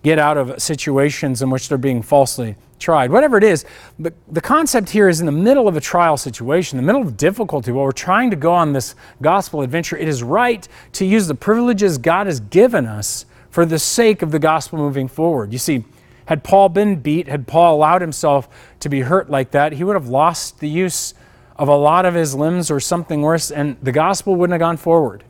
get 0.03 0.19
out 0.19 0.37
of 0.37 0.61
situations 0.61 1.41
in 1.41 1.49
which 1.49 1.69
they're 1.69 1.77
being 1.77 2.01
falsely 2.03 2.55
tried. 2.79 3.11
Whatever 3.11 3.37
it 3.37 3.43
is, 3.43 3.65
the, 3.99 4.13
the 4.27 4.41
concept 4.41 4.89
here 4.89 5.09
is 5.09 5.19
in 5.19 5.25
the 5.25 5.31
middle 5.31 5.67
of 5.67 5.75
a 5.75 5.81
trial 5.81 6.17
situation, 6.17 6.77
the 6.77 6.83
middle 6.83 7.01
of 7.01 7.17
difficulty, 7.17 7.71
while 7.71 7.85
we're 7.85 7.91
trying 7.91 8.29
to 8.29 8.35
go 8.35 8.53
on 8.53 8.73
this 8.73 8.95
gospel 9.21 9.61
adventure, 9.61 9.97
it 9.97 10.07
is 10.07 10.23
right 10.23 10.67
to 10.93 11.05
use 11.05 11.27
the 11.27 11.35
privileges 11.35 11.97
God 11.97 12.27
has 12.27 12.39
given 12.39 12.85
us 12.85 13.25
for 13.49 13.65
the 13.65 13.79
sake 13.79 14.21
of 14.21 14.31
the 14.31 14.39
gospel 14.39 14.77
moving 14.77 15.07
forward. 15.07 15.51
You 15.51 15.59
see, 15.59 15.85
had 16.25 16.43
Paul 16.43 16.69
been 16.69 16.97
beat, 16.99 17.27
had 17.27 17.47
Paul 17.47 17.75
allowed 17.75 18.01
himself 18.01 18.49
to 18.81 18.89
be 18.89 19.01
hurt 19.01 19.29
like 19.29 19.51
that, 19.51 19.73
he 19.73 19.83
would 19.83 19.95
have 19.95 20.09
lost 20.09 20.59
the 20.59 20.69
use 20.69 21.13
of 21.55 21.67
a 21.67 21.75
lot 21.75 22.05
of 22.05 22.13
his 22.13 22.35
limbs 22.35 22.69
or 22.69 22.79
something 22.79 23.21
worse, 23.21 23.49
and 23.49 23.77
the 23.81 23.91
gospel 23.91 24.35
wouldn't 24.35 24.53
have 24.53 24.59
gone 24.59 24.77
forward. 24.77 25.23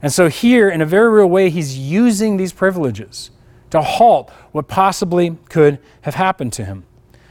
And 0.00 0.12
so, 0.12 0.28
here, 0.28 0.70
in 0.70 0.80
a 0.80 0.86
very 0.86 1.10
real 1.10 1.26
way, 1.26 1.50
he's 1.50 1.76
using 1.76 2.36
these 2.36 2.52
privileges 2.52 3.30
to 3.70 3.82
halt 3.82 4.30
what 4.52 4.68
possibly 4.68 5.36
could 5.48 5.78
have 6.02 6.14
happened 6.14 6.52
to 6.54 6.64
him. 6.64 6.84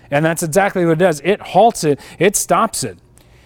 And 0.10 0.24
that's 0.24 0.44
exactly 0.44 0.86
what 0.86 0.94
it 0.94 1.00
does. 1.00 1.22
It 1.24 1.42
halts 1.42 1.84
it, 1.84 2.00
it 2.20 2.36
stops 2.36 2.84
it. 2.84 2.98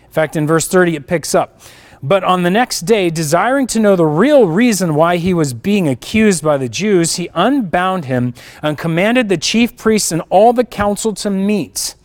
In 0.05 0.11
fact, 0.11 0.35
in 0.35 0.45
verse 0.45 0.67
30, 0.67 0.95
it 0.95 1.07
picks 1.07 1.33
up. 1.33 1.61
But 2.03 2.23
on 2.23 2.43
the 2.43 2.49
next 2.49 2.81
day, 2.81 3.09
desiring 3.09 3.67
to 3.67 3.79
know 3.79 3.95
the 3.95 4.05
real 4.05 4.47
reason 4.47 4.95
why 4.95 5.17
he 5.17 5.33
was 5.33 5.53
being 5.53 5.87
accused 5.87 6.43
by 6.43 6.57
the 6.57 6.67
Jews, 6.67 7.17
he 7.17 7.29
unbound 7.33 8.05
him 8.05 8.33
and 8.63 8.77
commanded 8.77 9.29
the 9.29 9.37
chief 9.37 9.77
priests 9.77 10.11
and 10.11 10.21
all 10.29 10.51
the 10.51 10.63
council 10.63 11.13
to 11.15 11.29
meet. 11.29 11.95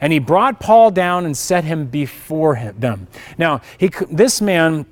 And 0.00 0.12
he 0.12 0.18
brought 0.18 0.60
Paul 0.60 0.90
down 0.90 1.24
and 1.24 1.36
set 1.36 1.64
him 1.64 1.86
before 1.86 2.56
him, 2.56 2.74
them. 2.78 3.06
Now, 3.38 3.60
he, 3.78 3.90
this 4.10 4.40
man 4.40 4.84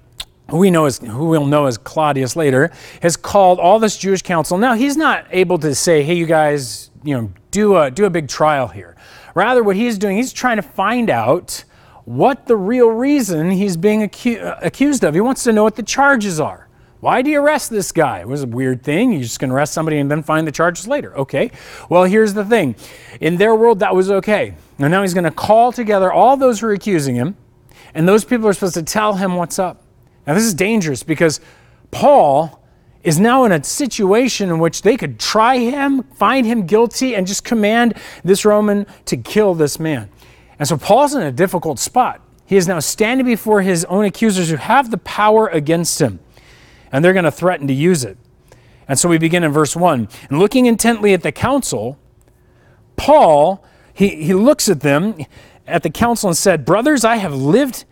who 0.54 0.60
we 0.60 0.70
know 0.70 0.84
as 0.84 0.98
who 0.98 1.26
we'll 1.26 1.46
know 1.46 1.66
as 1.66 1.76
Claudius 1.76 2.36
later, 2.36 2.70
has 3.02 3.16
called 3.16 3.58
all 3.58 3.80
this 3.80 3.96
Jewish 3.96 4.22
council. 4.22 4.56
Now 4.56 4.74
he's 4.74 4.96
not 4.96 5.26
able 5.32 5.58
to 5.58 5.74
say, 5.74 6.04
"Hey, 6.04 6.14
you 6.14 6.26
guys, 6.26 6.90
you 7.02 7.12
know, 7.16 7.32
do 7.50 7.76
a 7.76 7.90
do 7.90 8.04
a 8.04 8.10
big 8.10 8.28
trial 8.28 8.68
here." 8.68 8.94
Rather, 9.34 9.64
what 9.64 9.74
he's 9.74 9.98
doing, 9.98 10.16
he's 10.16 10.32
trying 10.32 10.56
to 10.56 10.62
find 10.62 11.10
out 11.10 11.64
what 12.04 12.46
the 12.46 12.56
real 12.56 12.88
reason 12.88 13.50
he's 13.50 13.76
being 13.76 14.08
acu- 14.08 14.44
uh, 14.44 14.56
accused 14.62 15.02
of. 15.02 15.14
He 15.14 15.20
wants 15.20 15.42
to 15.42 15.52
know 15.52 15.64
what 15.64 15.74
the 15.74 15.82
charges 15.82 16.38
are. 16.38 16.68
Why 17.00 17.20
do 17.20 17.30
you 17.30 17.40
arrest 17.42 17.70
this 17.70 17.90
guy? 17.90 18.20
It 18.20 18.28
was 18.28 18.44
a 18.44 18.46
weird 18.46 18.84
thing. 18.84 19.10
You're 19.10 19.22
just 19.22 19.40
going 19.40 19.50
to 19.50 19.56
arrest 19.56 19.72
somebody 19.72 19.98
and 19.98 20.08
then 20.08 20.22
find 20.22 20.46
the 20.46 20.52
charges 20.52 20.86
later. 20.86 21.16
Okay. 21.18 21.50
Well, 21.88 22.04
here's 22.04 22.32
the 22.32 22.44
thing. 22.44 22.76
In 23.20 23.38
their 23.38 23.56
world, 23.56 23.80
that 23.80 23.94
was 23.94 24.08
okay. 24.08 24.54
And 24.78 24.92
now 24.92 25.02
he's 25.02 25.14
going 25.14 25.24
to 25.24 25.32
call 25.32 25.72
together 25.72 26.12
all 26.12 26.36
those 26.36 26.60
who 26.60 26.68
are 26.68 26.72
accusing 26.72 27.16
him, 27.16 27.36
and 27.92 28.06
those 28.06 28.24
people 28.24 28.46
are 28.46 28.52
supposed 28.52 28.74
to 28.74 28.84
tell 28.84 29.14
him 29.14 29.34
what's 29.34 29.58
up. 29.58 29.83
Now, 30.26 30.34
this 30.34 30.44
is 30.44 30.54
dangerous 30.54 31.02
because 31.02 31.40
Paul 31.90 32.62
is 33.02 33.20
now 33.20 33.44
in 33.44 33.52
a 33.52 33.62
situation 33.62 34.48
in 34.48 34.58
which 34.58 34.82
they 34.82 34.96
could 34.96 35.20
try 35.20 35.58
him, 35.58 36.02
find 36.14 36.46
him 36.46 36.66
guilty, 36.66 37.14
and 37.14 37.26
just 37.26 37.44
command 37.44 37.94
this 38.24 38.44
Roman 38.44 38.86
to 39.04 39.16
kill 39.16 39.54
this 39.54 39.78
man. 39.78 40.08
And 40.58 40.66
so 40.66 40.78
Paul's 40.78 41.14
in 41.14 41.22
a 41.22 41.30
difficult 41.30 41.78
spot. 41.78 42.22
He 42.46 42.56
is 42.56 42.66
now 42.66 42.80
standing 42.80 43.26
before 43.26 43.62
his 43.62 43.84
own 43.86 44.04
accusers 44.04 44.50
who 44.50 44.56
have 44.56 44.90
the 44.90 44.98
power 44.98 45.48
against 45.48 46.00
him, 46.00 46.20
and 46.90 47.04
they're 47.04 47.12
going 47.12 47.24
to 47.24 47.30
threaten 47.30 47.66
to 47.68 47.74
use 47.74 48.04
it. 48.04 48.16
And 48.88 48.98
so 48.98 49.08
we 49.08 49.18
begin 49.18 49.44
in 49.44 49.52
verse 49.52 49.76
1. 49.76 50.08
And 50.28 50.38
looking 50.38 50.66
intently 50.66 51.12
at 51.14 51.22
the 51.22 51.32
council, 51.32 51.98
Paul, 52.96 53.64
he, 53.92 54.24
he 54.24 54.34
looks 54.34 54.68
at 54.68 54.80
them, 54.80 55.24
at 55.66 55.82
the 55.82 55.90
council, 55.90 56.28
and 56.28 56.36
said, 56.36 56.64
Brothers, 56.64 57.04
I 57.04 57.16
have 57.16 57.34
lived 57.34 57.84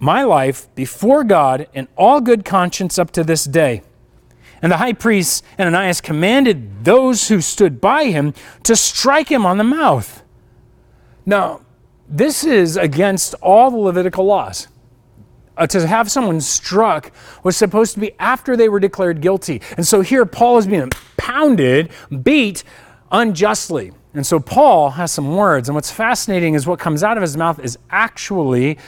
my 0.00 0.24
life 0.24 0.74
before 0.74 1.22
God 1.22 1.68
in 1.72 1.86
all 1.96 2.20
good 2.20 2.44
conscience 2.44 2.98
up 2.98 3.12
to 3.12 3.22
this 3.22 3.44
day. 3.44 3.82
And 4.62 4.72
the 4.72 4.78
high 4.78 4.94
priest 4.94 5.44
Ananias 5.58 6.00
commanded 6.00 6.84
those 6.84 7.28
who 7.28 7.40
stood 7.40 7.80
by 7.80 8.06
him 8.06 8.34
to 8.64 8.74
strike 8.74 9.30
him 9.30 9.46
on 9.46 9.58
the 9.58 9.64
mouth. 9.64 10.22
Now, 11.24 11.60
this 12.08 12.42
is 12.44 12.76
against 12.76 13.34
all 13.34 13.70
the 13.70 13.76
Levitical 13.76 14.24
laws. 14.24 14.66
uh, 15.60 15.66
to 15.66 15.86
have 15.86 16.10
someone 16.10 16.40
struck 16.40 17.12
was 17.44 17.56
supposed 17.56 17.94
to 17.94 18.00
be 18.00 18.12
after 18.18 18.56
they 18.56 18.68
were 18.68 18.80
declared 18.80 19.20
guilty. 19.20 19.60
And 19.76 19.86
so 19.86 20.00
here 20.00 20.24
Paul 20.24 20.58
is 20.58 20.66
being 20.66 20.90
pounded, 21.16 21.90
beat 22.22 22.64
unjustly. 23.12 23.92
And 24.14 24.26
so 24.26 24.40
Paul 24.40 24.90
has 24.90 25.12
some 25.12 25.36
words, 25.36 25.68
and 25.68 25.74
what's 25.76 25.90
fascinating 25.90 26.54
is 26.54 26.66
what 26.66 26.80
comes 26.80 27.04
out 27.04 27.16
of 27.16 27.22
his 27.22 27.36
mouth 27.36 27.60
is 27.60 27.78
actually 27.90 28.78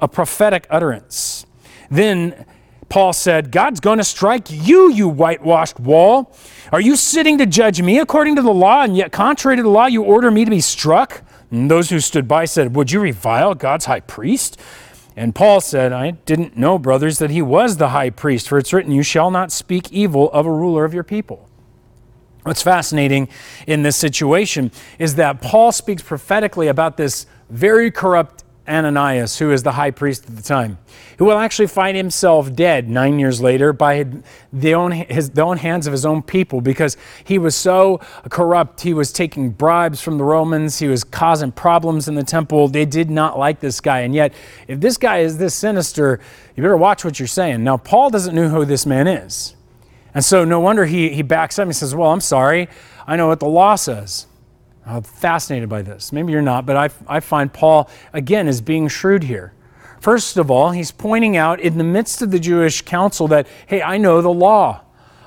a 0.00 0.08
prophetic 0.08 0.66
utterance. 0.70 1.46
Then 1.90 2.44
Paul 2.88 3.12
said, 3.12 3.50
God's 3.50 3.80
going 3.80 3.98
to 3.98 4.04
strike 4.04 4.46
you, 4.50 4.90
you 4.92 5.08
whitewashed 5.08 5.78
wall. 5.78 6.34
Are 6.72 6.80
you 6.80 6.96
sitting 6.96 7.38
to 7.38 7.46
judge 7.46 7.82
me 7.82 7.98
according 7.98 8.36
to 8.36 8.42
the 8.42 8.52
law, 8.52 8.82
and 8.82 8.96
yet 8.96 9.12
contrary 9.12 9.56
to 9.56 9.62
the 9.62 9.68
law, 9.68 9.86
you 9.86 10.02
order 10.02 10.30
me 10.30 10.44
to 10.44 10.50
be 10.50 10.60
struck? 10.60 11.22
And 11.50 11.70
those 11.70 11.90
who 11.90 12.00
stood 12.00 12.26
by 12.26 12.44
said, 12.44 12.74
Would 12.74 12.90
you 12.90 13.00
revile 13.00 13.54
God's 13.54 13.86
high 13.86 14.00
priest? 14.00 14.58
And 15.16 15.34
Paul 15.34 15.60
said, 15.60 15.92
I 15.92 16.12
didn't 16.12 16.56
know, 16.56 16.78
brothers, 16.78 17.18
that 17.18 17.30
he 17.30 17.42
was 17.42 17.76
the 17.76 17.88
high 17.88 18.10
priest, 18.10 18.48
for 18.48 18.56
it's 18.56 18.72
written, 18.72 18.92
You 18.92 19.02
shall 19.02 19.30
not 19.30 19.50
speak 19.50 19.92
evil 19.92 20.30
of 20.30 20.46
a 20.46 20.52
ruler 20.52 20.84
of 20.84 20.94
your 20.94 21.02
people. 21.02 21.48
What's 22.44 22.62
fascinating 22.62 23.28
in 23.66 23.82
this 23.82 23.96
situation 23.96 24.70
is 24.98 25.16
that 25.16 25.42
Paul 25.42 25.72
speaks 25.72 26.02
prophetically 26.02 26.68
about 26.68 26.96
this 26.96 27.26
very 27.50 27.90
corrupt 27.90 28.44
Ananias, 28.68 29.38
who 29.38 29.50
is 29.50 29.62
the 29.62 29.72
high 29.72 29.90
priest 29.90 30.26
at 30.28 30.36
the 30.36 30.42
time, 30.42 30.78
who 31.18 31.24
will 31.24 31.38
actually 31.38 31.66
find 31.66 31.96
himself 31.96 32.54
dead 32.54 32.88
nine 32.88 33.18
years 33.18 33.40
later 33.40 33.72
by 33.72 34.06
the 34.52 34.74
own, 34.74 34.92
his, 34.92 35.30
the 35.30 35.42
own 35.42 35.56
hands 35.56 35.86
of 35.86 35.92
his 35.92 36.04
own 36.04 36.22
people 36.22 36.60
because 36.60 36.96
he 37.24 37.38
was 37.38 37.56
so 37.56 38.00
corrupt. 38.28 38.82
He 38.82 38.92
was 38.92 39.12
taking 39.12 39.50
bribes 39.50 40.00
from 40.00 40.18
the 40.18 40.24
Romans, 40.24 40.78
he 40.78 40.88
was 40.88 41.04
causing 41.04 41.52
problems 41.52 42.08
in 42.08 42.14
the 42.14 42.24
temple. 42.24 42.68
They 42.68 42.84
did 42.84 43.10
not 43.10 43.38
like 43.38 43.60
this 43.60 43.80
guy. 43.80 44.00
And 44.00 44.14
yet, 44.14 44.32
if 44.66 44.80
this 44.80 44.96
guy 44.96 45.18
is 45.18 45.38
this 45.38 45.54
sinister, 45.54 46.20
you 46.54 46.62
better 46.62 46.76
watch 46.76 47.04
what 47.04 47.18
you're 47.18 47.26
saying. 47.26 47.64
Now, 47.64 47.76
Paul 47.76 48.10
doesn't 48.10 48.34
know 48.34 48.48
who 48.48 48.64
this 48.64 48.84
man 48.84 49.06
is. 49.06 49.54
And 50.14 50.24
so, 50.24 50.44
no 50.44 50.60
wonder 50.60 50.84
he, 50.86 51.10
he 51.10 51.22
backs 51.22 51.58
up 51.58 51.64
and 51.64 51.76
says, 51.76 51.94
Well, 51.94 52.10
I'm 52.10 52.20
sorry. 52.20 52.68
I 53.06 53.16
know 53.16 53.28
what 53.28 53.40
the 53.40 53.48
law 53.48 53.76
says. 53.76 54.26
I'm 54.88 55.02
fascinated 55.02 55.68
by 55.68 55.82
this. 55.82 56.12
Maybe 56.12 56.32
you're 56.32 56.42
not, 56.42 56.64
but 56.64 56.76
I, 56.76 56.90
I 57.06 57.20
find 57.20 57.52
Paul, 57.52 57.90
again, 58.12 58.48
is 58.48 58.60
being 58.60 58.88
shrewd 58.88 59.24
here. 59.24 59.52
First 60.00 60.36
of 60.36 60.50
all, 60.50 60.70
he's 60.70 60.92
pointing 60.92 61.36
out 61.36 61.60
in 61.60 61.76
the 61.76 61.84
midst 61.84 62.22
of 62.22 62.30
the 62.30 62.38
Jewish 62.38 62.82
council 62.82 63.28
that, 63.28 63.46
hey, 63.66 63.82
I 63.82 63.98
know 63.98 64.22
the 64.22 64.32
law. 64.32 64.82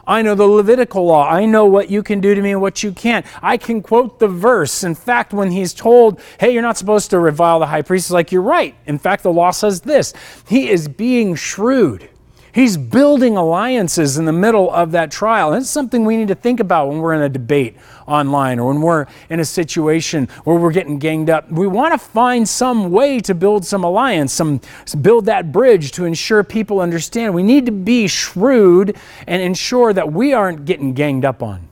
I 0.07 0.21
know 0.23 0.33
the 0.33 0.47
Levitical 0.47 1.05
law. 1.05 1.29
I 1.29 1.45
know 1.45 1.65
what 1.65 1.91
you 1.91 2.01
can 2.03 2.21
do 2.21 2.33
to 2.33 2.41
me 2.41 2.51
and 2.51 2.61
what 2.61 2.81
you 2.81 2.91
can't. 2.91 3.25
I 3.41 3.57
can 3.57 3.81
quote 3.81 4.19
the 4.19 4.27
verse. 4.27 4.83
In 4.83 4.95
fact, 4.95 5.31
when 5.31 5.51
he's 5.51 5.73
told, 5.73 6.19
hey, 6.39 6.51
you're 6.51 6.61
not 6.61 6.77
supposed 6.77 7.11
to 7.11 7.19
revile 7.19 7.59
the 7.59 7.67
high 7.67 7.81
priest, 7.81 8.07
he's 8.07 8.13
like, 8.13 8.31
you're 8.31 8.41
right. 8.41 8.75
In 8.87 8.97
fact, 8.97 9.23
the 9.23 9.31
law 9.31 9.51
says 9.51 9.81
this. 9.81 10.13
He 10.47 10.69
is 10.69 10.87
being 10.87 11.35
shrewd. 11.35 12.09
He's 12.53 12.75
building 12.75 13.37
alliances 13.37 14.17
in 14.17 14.25
the 14.25 14.33
middle 14.33 14.69
of 14.71 14.91
that 14.91 15.11
trial. 15.11 15.53
And 15.53 15.61
it's 15.61 15.69
something 15.69 16.05
we 16.05 16.17
need 16.17 16.27
to 16.27 16.35
think 16.35 16.59
about 16.59 16.89
when 16.89 16.99
we're 16.99 17.13
in 17.13 17.21
a 17.21 17.29
debate 17.29 17.77
online 18.07 18.59
or 18.59 18.73
when 18.73 18.81
we're 18.81 19.05
in 19.29 19.39
a 19.39 19.45
situation 19.45 20.27
where 20.43 20.57
we're 20.57 20.71
getting 20.71 20.99
ganged 20.99 21.29
up. 21.29 21.49
We 21.51 21.67
want 21.67 21.93
to 21.93 21.97
find 21.97 22.47
some 22.47 22.91
way 22.91 23.19
to 23.21 23.33
build 23.33 23.65
some 23.65 23.83
alliance, 23.83 24.33
some 24.33 24.59
build 25.01 25.25
that 25.25 25.51
bridge 25.51 25.91
to 25.93 26.05
ensure 26.05 26.43
people 26.43 26.81
understand. 26.81 27.33
We 27.33 27.43
need 27.43 27.65
to 27.67 27.71
be 27.71 28.07
shrewd 28.07 28.97
and 29.27 29.41
ensure 29.41 29.93
that 29.93 30.11
we 30.11 30.33
aren't 30.33 30.65
getting 30.65 30.93
ganged 30.93 31.25
up 31.25 31.41
on. 31.41 31.70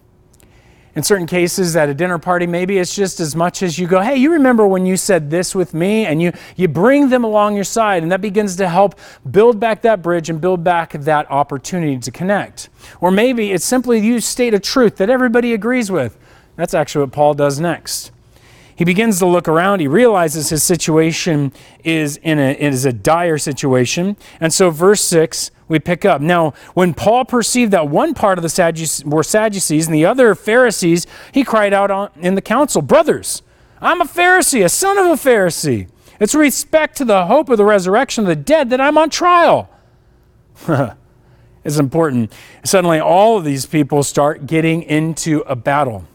In 0.96 1.03
certain 1.03 1.27
cases, 1.27 1.75
at 1.75 1.88
a 1.88 1.93
dinner 1.93 2.17
party, 2.17 2.48
maybe 2.48 2.79
it's 2.79 2.96
just 2.96 3.19
as 3.19 3.36
much 3.36 3.62
as 3.62 3.77
you 3.77 3.88
go, 3.88 4.01
hey, 4.01 4.15
you 4.15 4.31
remember 4.31 4.65
when 4.67 4.86
you 4.86 4.98
said 4.98 5.29
this 5.29 5.53
with 5.53 5.74
me? 5.74 6.05
And 6.05 6.22
you, 6.22 6.34
you 6.55 6.67
bring 6.67 7.10
them 7.10 7.24
along 7.24 7.55
your 7.55 7.63
side, 7.63 8.01
and 8.01 8.12
that 8.12 8.22
begins 8.22 8.55
to 8.55 8.67
help 8.67 9.00
build 9.29 9.60
back 9.60 9.84
that 9.84 10.01
bridge 10.01 10.29
and 10.29 10.41
build 10.41 10.63
back 10.63 10.93
that 10.93 11.29
opportunity 11.29 11.98
to 12.00 12.12
connect. 12.12 12.69
Or 13.00 13.12
maybe 13.12 13.51
it's 13.51 13.65
simply 13.65 14.00
you 14.00 14.19
state 14.19 14.53
a 14.53 14.60
truth 14.60 14.98
that 14.98 15.10
everybody 15.10 15.53
agrees 15.53 15.91
with. 15.91 16.17
That's 16.55 16.74
actually 16.74 17.05
what 17.05 17.13
Paul 17.13 17.36
does 17.36 17.60
next. 17.60 18.12
He 18.75 18.86
begins 18.86 19.19
to 19.19 19.25
look 19.25 19.48
around. 19.48 19.81
He 19.81 19.88
realizes 19.88 20.50
his 20.50 20.63
situation 20.63 21.51
is 21.84 22.17
in 22.17 22.39
a, 22.39 22.53
is 22.53 22.86
a 22.86 22.93
dire 22.93 23.38
situation. 23.38 24.15
And 24.39 24.53
so, 24.53 24.69
verse 24.69 25.01
6 25.03 25.51
we 25.69 25.79
pick 25.79 26.03
up. 26.03 26.19
Now, 26.19 26.53
when 26.73 26.93
Paul 26.93 27.23
perceived 27.23 27.71
that 27.71 27.88
one 27.88 28.13
part 28.13 28.38
of 28.38 28.41
the 28.41 28.49
Sadducees 28.49 29.05
were 29.05 29.23
Sadducees 29.23 29.85
and 29.85 29.95
the 29.95 30.05
other 30.05 30.35
Pharisees, 30.35 31.07
he 31.31 31.45
cried 31.45 31.73
out 31.73 31.89
on, 31.89 32.09
in 32.19 32.35
the 32.35 32.41
council, 32.41 32.81
Brothers, 32.81 33.43
I'm 33.79 34.01
a 34.01 34.05
Pharisee, 34.05 34.65
a 34.65 34.69
son 34.69 34.97
of 34.97 35.05
a 35.05 35.29
Pharisee. 35.29 35.88
It's 36.19 36.35
respect 36.35 36.97
to 36.97 37.05
the 37.05 37.27
hope 37.27 37.47
of 37.47 37.57
the 37.57 37.63
resurrection 37.63 38.25
of 38.25 38.27
the 38.27 38.35
dead 38.35 38.71
that 38.71 38.81
I'm 38.81 38.97
on 38.97 39.09
trial. 39.09 39.69
it's 41.63 41.79
important. 41.79 42.33
Suddenly, 42.65 42.99
all 42.99 43.38
of 43.38 43.45
these 43.45 43.65
people 43.65 44.03
start 44.03 44.45
getting 44.45 44.81
into 44.83 45.41
a 45.41 45.55
battle. 45.55 46.05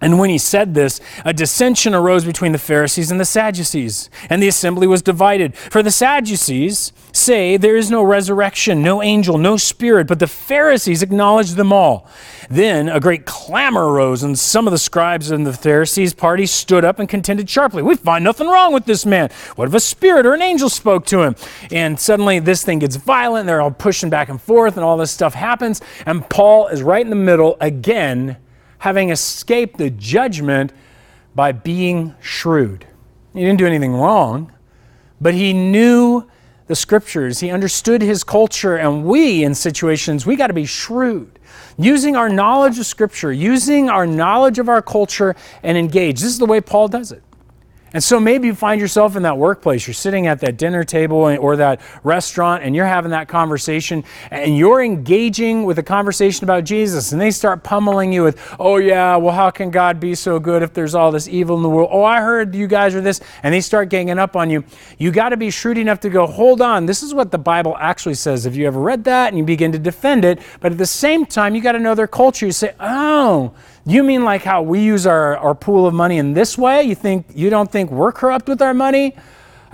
And 0.00 0.18
when 0.18 0.28
he 0.28 0.38
said 0.38 0.74
this, 0.74 1.00
a 1.24 1.32
dissension 1.32 1.94
arose 1.94 2.24
between 2.24 2.52
the 2.52 2.58
Pharisees 2.58 3.10
and 3.10 3.18
the 3.18 3.24
Sadducees, 3.24 4.10
and 4.28 4.42
the 4.42 4.48
assembly 4.48 4.86
was 4.86 5.02
divided. 5.02 5.56
For 5.56 5.82
the 5.82 5.90
Sadducees 5.90 6.92
say 7.12 7.56
there 7.56 7.76
is 7.76 7.90
no 7.90 8.02
resurrection, 8.02 8.82
no 8.82 9.02
angel, 9.02 9.38
no 9.38 9.56
spirit, 9.56 10.06
but 10.06 10.18
the 10.18 10.26
Pharisees 10.26 11.02
acknowledge 11.02 11.52
them 11.52 11.72
all. 11.72 12.06
Then 12.50 12.88
a 12.88 13.00
great 13.00 13.24
clamor 13.24 13.88
arose, 13.88 14.22
and 14.22 14.38
some 14.38 14.66
of 14.66 14.72
the 14.72 14.78
scribes 14.78 15.30
in 15.30 15.44
the 15.44 15.52
Pharisees' 15.52 16.12
party 16.12 16.44
stood 16.46 16.84
up 16.84 16.98
and 16.98 17.08
contended 17.08 17.48
sharply. 17.48 17.82
We 17.82 17.96
find 17.96 18.24
nothing 18.24 18.48
wrong 18.48 18.74
with 18.74 18.84
this 18.84 19.06
man. 19.06 19.30
What 19.56 19.68
if 19.68 19.74
a 19.74 19.80
spirit 19.80 20.26
or 20.26 20.34
an 20.34 20.42
angel 20.42 20.68
spoke 20.68 21.06
to 21.06 21.22
him? 21.22 21.36
And 21.70 21.98
suddenly 21.98 22.40
this 22.40 22.64
thing 22.64 22.80
gets 22.80 22.96
violent, 22.96 23.40
and 23.40 23.48
they're 23.48 23.62
all 23.62 23.70
pushing 23.70 24.10
back 24.10 24.28
and 24.28 24.40
forth, 24.42 24.76
and 24.76 24.84
all 24.84 24.96
this 24.96 25.12
stuff 25.12 25.34
happens, 25.34 25.80
and 26.04 26.28
Paul 26.28 26.66
is 26.68 26.82
right 26.82 27.02
in 27.02 27.10
the 27.10 27.16
middle 27.16 27.56
again 27.60 28.36
having 28.84 29.08
escaped 29.08 29.78
the 29.78 29.88
judgment 29.88 30.70
by 31.34 31.50
being 31.50 32.14
shrewd. 32.20 32.86
He 33.32 33.40
didn't 33.40 33.56
do 33.56 33.66
anything 33.66 33.94
wrong, 33.94 34.52
but 35.22 35.32
he 35.32 35.54
knew 35.54 36.28
the 36.66 36.76
scriptures. 36.76 37.40
He 37.40 37.50
understood 37.50 38.02
his 38.02 38.22
culture, 38.22 38.76
and 38.76 39.06
we, 39.06 39.42
in 39.42 39.54
situations, 39.54 40.26
we 40.26 40.36
got 40.36 40.48
to 40.48 40.52
be 40.52 40.66
shrewd. 40.66 41.38
Using 41.78 42.14
our 42.14 42.28
knowledge 42.28 42.78
of 42.78 42.84
scripture, 42.84 43.32
using 43.32 43.88
our 43.88 44.06
knowledge 44.06 44.58
of 44.58 44.68
our 44.68 44.82
culture, 44.82 45.34
and 45.62 45.78
engage. 45.78 46.20
This 46.20 46.32
is 46.32 46.38
the 46.38 46.44
way 46.44 46.60
Paul 46.60 46.88
does 46.88 47.10
it. 47.10 47.22
And 47.94 48.02
so 48.02 48.18
maybe 48.18 48.48
you 48.48 48.54
find 48.54 48.80
yourself 48.80 49.14
in 49.14 49.22
that 49.22 49.38
workplace. 49.38 49.86
You're 49.86 49.94
sitting 49.94 50.26
at 50.26 50.40
that 50.40 50.56
dinner 50.58 50.82
table 50.82 51.16
or 51.16 51.56
that 51.56 51.80
restaurant 52.02 52.64
and 52.64 52.74
you're 52.74 52.86
having 52.86 53.12
that 53.12 53.28
conversation 53.28 54.02
and 54.32 54.58
you're 54.58 54.82
engaging 54.82 55.62
with 55.62 55.78
a 55.78 55.82
conversation 55.82 56.42
about 56.42 56.64
Jesus 56.64 57.12
and 57.12 57.20
they 57.20 57.30
start 57.30 57.62
pummeling 57.62 58.12
you 58.12 58.24
with, 58.24 58.56
oh, 58.58 58.78
yeah, 58.78 59.14
well, 59.14 59.32
how 59.32 59.48
can 59.50 59.70
God 59.70 60.00
be 60.00 60.16
so 60.16 60.40
good 60.40 60.62
if 60.64 60.74
there's 60.74 60.96
all 60.96 61.12
this 61.12 61.28
evil 61.28 61.56
in 61.56 61.62
the 61.62 61.68
world? 61.68 61.88
Oh, 61.92 62.02
I 62.02 62.20
heard 62.20 62.52
you 62.54 62.66
guys 62.66 62.96
are 62.96 63.00
this. 63.00 63.20
And 63.44 63.54
they 63.54 63.60
start 63.60 63.90
ganging 63.90 64.18
up 64.18 64.34
on 64.34 64.50
you. 64.50 64.64
You 64.98 65.12
got 65.12 65.28
to 65.28 65.36
be 65.36 65.50
shrewd 65.50 65.78
enough 65.78 66.00
to 66.00 66.10
go, 66.10 66.26
hold 66.26 66.60
on, 66.60 66.86
this 66.86 67.02
is 67.02 67.14
what 67.14 67.30
the 67.30 67.38
Bible 67.38 67.76
actually 67.78 68.14
says. 68.14 68.42
Have 68.42 68.56
you 68.56 68.66
ever 68.66 68.80
read 68.80 69.04
that? 69.04 69.28
And 69.28 69.38
you 69.38 69.44
begin 69.44 69.70
to 69.70 69.78
defend 69.78 70.24
it. 70.24 70.40
But 70.58 70.72
at 70.72 70.78
the 70.78 70.86
same 70.86 71.24
time, 71.26 71.54
you 71.54 71.62
got 71.62 71.72
to 71.72 71.78
know 71.78 71.94
their 71.94 72.08
culture. 72.08 72.44
You 72.44 72.52
say, 72.52 72.74
oh, 72.80 73.54
you 73.92 74.02
mean 74.02 74.24
like 74.24 74.42
how 74.42 74.62
we 74.62 74.80
use 74.80 75.06
our, 75.06 75.36
our 75.36 75.54
pool 75.54 75.86
of 75.86 75.92
money 75.92 76.18
in 76.18 76.32
this 76.32 76.56
way? 76.56 76.82
You 76.84 76.94
think 76.94 77.26
you 77.34 77.50
don't 77.50 77.70
think 77.70 77.90
we're 77.90 78.12
corrupt 78.12 78.48
with 78.48 78.62
our 78.62 78.72
money? 78.72 79.14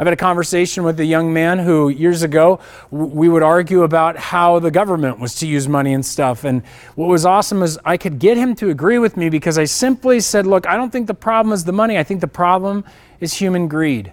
I've 0.01 0.07
had 0.07 0.15
a 0.15 0.17
conversation 0.17 0.83
with 0.83 0.99
a 0.99 1.05
young 1.05 1.33
man 1.33 1.59
who 1.59 1.91
years 1.91 2.23
ago 2.23 2.59
we 2.91 3.29
would 3.29 3.43
argue 3.43 3.83
about 3.83 4.17
how 4.17 4.59
the 4.59 4.71
government 4.71 5.21
was 5.21 5.35
to 5.37 5.47
use 5.47 5.69
money 5.69 5.93
and 5.93 6.05
stuff. 6.05 6.43
And 6.43 6.65
what 6.95 7.07
was 7.09 7.27
awesome 7.27 7.63
is 7.63 7.79
I 7.85 7.99
could 7.99 8.19
get 8.19 8.39
him 8.39 8.55
to 8.57 8.71
agree 8.71 8.99
with 8.99 9.19
me 9.19 9.29
because 9.29 9.59
I 9.59 9.65
simply 9.65 10.21
said, 10.21 10.47
Look, 10.47 10.67
I 10.67 10.77
don't 10.77 10.91
think 10.91 11.07
the 11.07 11.13
problem 11.13 11.53
is 11.53 11.65
the 11.65 11.73
money. 11.73 11.99
I 11.99 12.03
think 12.03 12.23
the 12.23 12.29
problem 12.29 12.83
is 13.21 13.35
human 13.35 13.69
greed. 13.69 14.11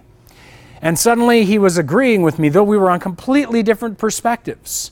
And 0.82 0.98
suddenly 0.98 1.44
he 1.44 1.58
was 1.58 1.78
agreeing 1.78 2.22
with 2.22 2.38
me, 2.38 2.50
though 2.50 2.64
we 2.64 2.78
were 2.78 2.90
on 2.90 3.00
completely 3.00 3.62
different 3.62 3.98
perspectives. 3.98 4.90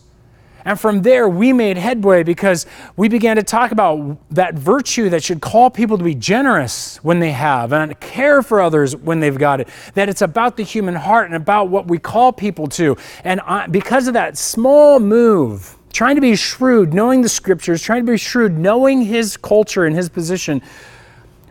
And 0.66 0.78
from 0.80 1.02
there, 1.02 1.28
we 1.28 1.52
made 1.52 1.76
headway 1.76 2.24
because 2.24 2.66
we 2.96 3.08
began 3.08 3.36
to 3.36 3.44
talk 3.44 3.70
about 3.70 4.18
that 4.34 4.54
virtue 4.54 5.08
that 5.10 5.22
should 5.22 5.40
call 5.40 5.70
people 5.70 5.96
to 5.96 6.02
be 6.02 6.16
generous 6.16 6.96
when 7.04 7.20
they 7.20 7.30
have 7.30 7.72
and 7.72 7.98
care 8.00 8.42
for 8.42 8.60
others 8.60 8.96
when 8.96 9.20
they've 9.20 9.38
got 9.38 9.60
it. 9.60 9.68
That 9.94 10.08
it's 10.08 10.22
about 10.22 10.56
the 10.56 10.64
human 10.64 10.96
heart 10.96 11.26
and 11.26 11.36
about 11.36 11.68
what 11.68 11.86
we 11.86 12.00
call 12.00 12.32
people 12.32 12.66
to. 12.70 12.96
And 13.22 13.40
I, 13.42 13.68
because 13.68 14.08
of 14.08 14.14
that 14.14 14.36
small 14.36 14.98
move, 14.98 15.78
trying 15.92 16.16
to 16.16 16.20
be 16.20 16.34
shrewd, 16.34 16.92
knowing 16.92 17.22
the 17.22 17.28
scriptures, 17.28 17.80
trying 17.80 18.04
to 18.04 18.10
be 18.10 18.18
shrewd, 18.18 18.58
knowing 18.58 19.02
his 19.02 19.36
culture 19.36 19.84
and 19.84 19.94
his 19.94 20.08
position, 20.08 20.60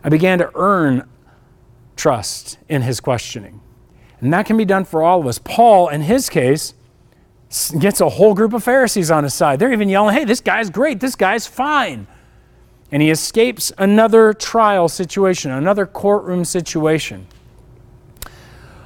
I 0.03 0.09
began 0.09 0.39
to 0.39 0.51
earn 0.55 1.07
trust 1.95 2.57
in 2.67 2.81
his 2.81 2.99
questioning. 2.99 3.61
And 4.19 4.33
that 4.33 4.45
can 4.45 4.57
be 4.57 4.65
done 4.65 4.83
for 4.83 5.01
all 5.01 5.21
of 5.21 5.27
us. 5.27 5.39
Paul, 5.39 5.87
in 5.87 6.01
his 6.01 6.29
case, 6.29 6.73
gets 7.79 8.01
a 8.01 8.09
whole 8.09 8.33
group 8.33 8.53
of 8.53 8.63
Pharisees 8.63 9.11
on 9.11 9.23
his 9.23 9.33
side. 9.33 9.59
They're 9.59 9.71
even 9.71 9.89
yelling, 9.89 10.15
hey, 10.15 10.25
this 10.25 10.41
guy's 10.41 10.69
great, 10.69 10.99
this 10.99 11.15
guy's 11.15 11.47
fine. 11.47 12.07
And 12.91 13.01
he 13.01 13.09
escapes 13.09 13.71
another 13.77 14.33
trial 14.33 14.89
situation, 14.89 15.51
another 15.51 15.85
courtroom 15.85 16.45
situation. 16.45 17.27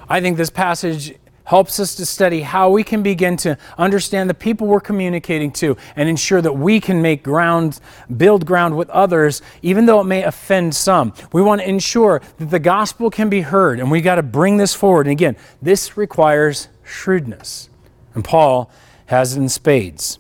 I 0.07 0.21
think 0.21 0.37
this 0.37 0.49
passage 0.49 1.15
helps 1.49 1.79
us 1.79 1.95
to 1.95 2.05
study 2.05 2.41
how 2.41 2.69
we 2.69 2.83
can 2.83 3.01
begin 3.01 3.35
to 3.35 3.57
understand 3.77 4.29
the 4.29 4.33
people 4.35 4.67
we're 4.67 4.79
communicating 4.79 5.51
to 5.51 5.75
and 5.95 6.07
ensure 6.07 6.41
that 6.41 6.53
we 6.53 6.79
can 6.79 7.01
make 7.01 7.23
ground, 7.23 7.79
build 8.17 8.45
ground 8.45 8.77
with 8.77 8.87
others, 8.91 9.41
even 9.63 9.87
though 9.87 9.99
it 9.99 10.03
may 10.03 10.21
offend 10.21 10.75
some. 10.75 11.11
We 11.33 11.41
want 11.41 11.61
to 11.61 11.67
ensure 11.67 12.21
that 12.37 12.51
the 12.51 12.59
gospel 12.59 13.09
can 13.09 13.29
be 13.29 13.41
heard, 13.41 13.79
and 13.79 13.89
we 13.89 14.01
got 14.01 14.15
to 14.15 14.23
bring 14.23 14.57
this 14.57 14.75
forward. 14.75 15.07
And 15.07 15.11
again, 15.11 15.35
this 15.59 15.97
requires 15.97 16.67
shrewdness. 16.83 17.69
And 18.19 18.25
Paul 18.25 18.69
has 19.05 19.37
it 19.37 19.39
in 19.39 19.47
spades. 19.47 20.19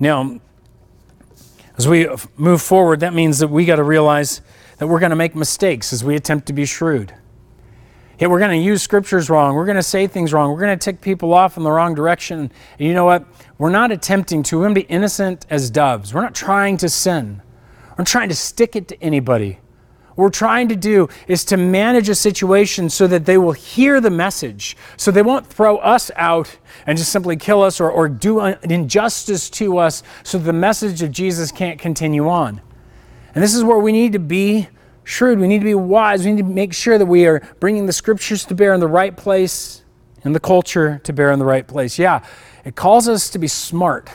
Now, 0.00 0.40
as 1.76 1.86
we 1.86 2.08
move 2.38 2.62
forward, 2.62 3.00
that 3.00 3.12
means 3.12 3.40
that 3.40 3.48
we 3.48 3.66
got 3.66 3.76
to 3.76 3.82
realize 3.82 4.40
that 4.78 4.86
we're 4.86 4.98
going 4.98 5.10
to 5.10 5.16
make 5.16 5.36
mistakes 5.36 5.92
as 5.92 6.02
we 6.02 6.16
attempt 6.16 6.46
to 6.46 6.54
be 6.54 6.64
shrewd. 6.64 7.14
Yeah, 8.18 8.28
we're 8.28 8.38
going 8.38 8.58
to 8.58 8.64
use 8.64 8.80
scriptures 8.80 9.28
wrong. 9.28 9.56
We're 9.56 9.66
going 9.66 9.76
to 9.76 9.82
say 9.82 10.06
things 10.06 10.32
wrong. 10.32 10.52
We're 10.52 10.60
going 10.60 10.78
to 10.78 10.82
tick 10.82 11.02
people 11.02 11.34
off 11.34 11.58
in 11.58 11.64
the 11.64 11.70
wrong 11.70 11.94
direction. 11.94 12.38
And 12.38 12.88
you 12.88 12.94
know 12.94 13.04
what? 13.04 13.26
We're 13.58 13.68
not 13.68 13.92
attempting 13.92 14.42
to. 14.44 14.56
We're 14.56 14.64
going 14.64 14.74
to 14.76 14.80
be 14.80 14.86
innocent 14.86 15.44
as 15.50 15.68
doves. 15.68 16.14
We're 16.14 16.22
not 16.22 16.34
trying 16.34 16.78
to 16.78 16.88
sin. 16.88 17.42
We're 17.90 17.96
not 17.98 18.06
trying 18.06 18.30
to 18.30 18.34
stick 18.34 18.74
it 18.74 18.88
to 18.88 19.02
anybody. 19.02 19.58
What 20.18 20.24
we're 20.24 20.30
trying 20.30 20.66
to 20.70 20.74
do 20.74 21.08
is 21.28 21.44
to 21.44 21.56
manage 21.56 22.08
a 22.08 22.14
situation 22.16 22.90
so 22.90 23.06
that 23.06 23.24
they 23.24 23.38
will 23.38 23.52
hear 23.52 24.00
the 24.00 24.10
message, 24.10 24.76
so 24.96 25.12
they 25.12 25.22
won't 25.22 25.46
throw 25.46 25.76
us 25.76 26.10
out 26.16 26.58
and 26.88 26.98
just 26.98 27.12
simply 27.12 27.36
kill 27.36 27.62
us 27.62 27.80
or, 27.80 27.88
or 27.88 28.08
do 28.08 28.40
an 28.40 28.58
injustice 28.68 29.48
to 29.50 29.78
us 29.78 30.02
so 30.24 30.36
the 30.36 30.52
message 30.52 31.02
of 31.02 31.12
Jesus 31.12 31.52
can't 31.52 31.78
continue 31.78 32.28
on. 32.28 32.60
And 33.32 33.44
this 33.44 33.54
is 33.54 33.62
where 33.62 33.78
we 33.78 33.92
need 33.92 34.12
to 34.14 34.18
be 34.18 34.66
shrewd. 35.04 35.38
We 35.38 35.46
need 35.46 35.60
to 35.60 35.64
be 35.64 35.76
wise. 35.76 36.24
We 36.24 36.32
need 36.32 36.42
to 36.42 36.52
make 36.52 36.72
sure 36.72 36.98
that 36.98 37.06
we 37.06 37.24
are 37.26 37.40
bringing 37.60 37.86
the 37.86 37.92
scriptures 37.92 38.44
to 38.46 38.56
bear 38.56 38.74
in 38.74 38.80
the 38.80 38.88
right 38.88 39.16
place 39.16 39.84
and 40.24 40.34
the 40.34 40.40
culture 40.40 41.00
to 41.04 41.12
bear 41.12 41.30
in 41.30 41.38
the 41.38 41.44
right 41.44 41.64
place. 41.64 41.96
Yeah, 41.96 42.24
it 42.64 42.74
calls 42.74 43.06
us 43.06 43.30
to 43.30 43.38
be 43.38 43.46
smart. 43.46 44.10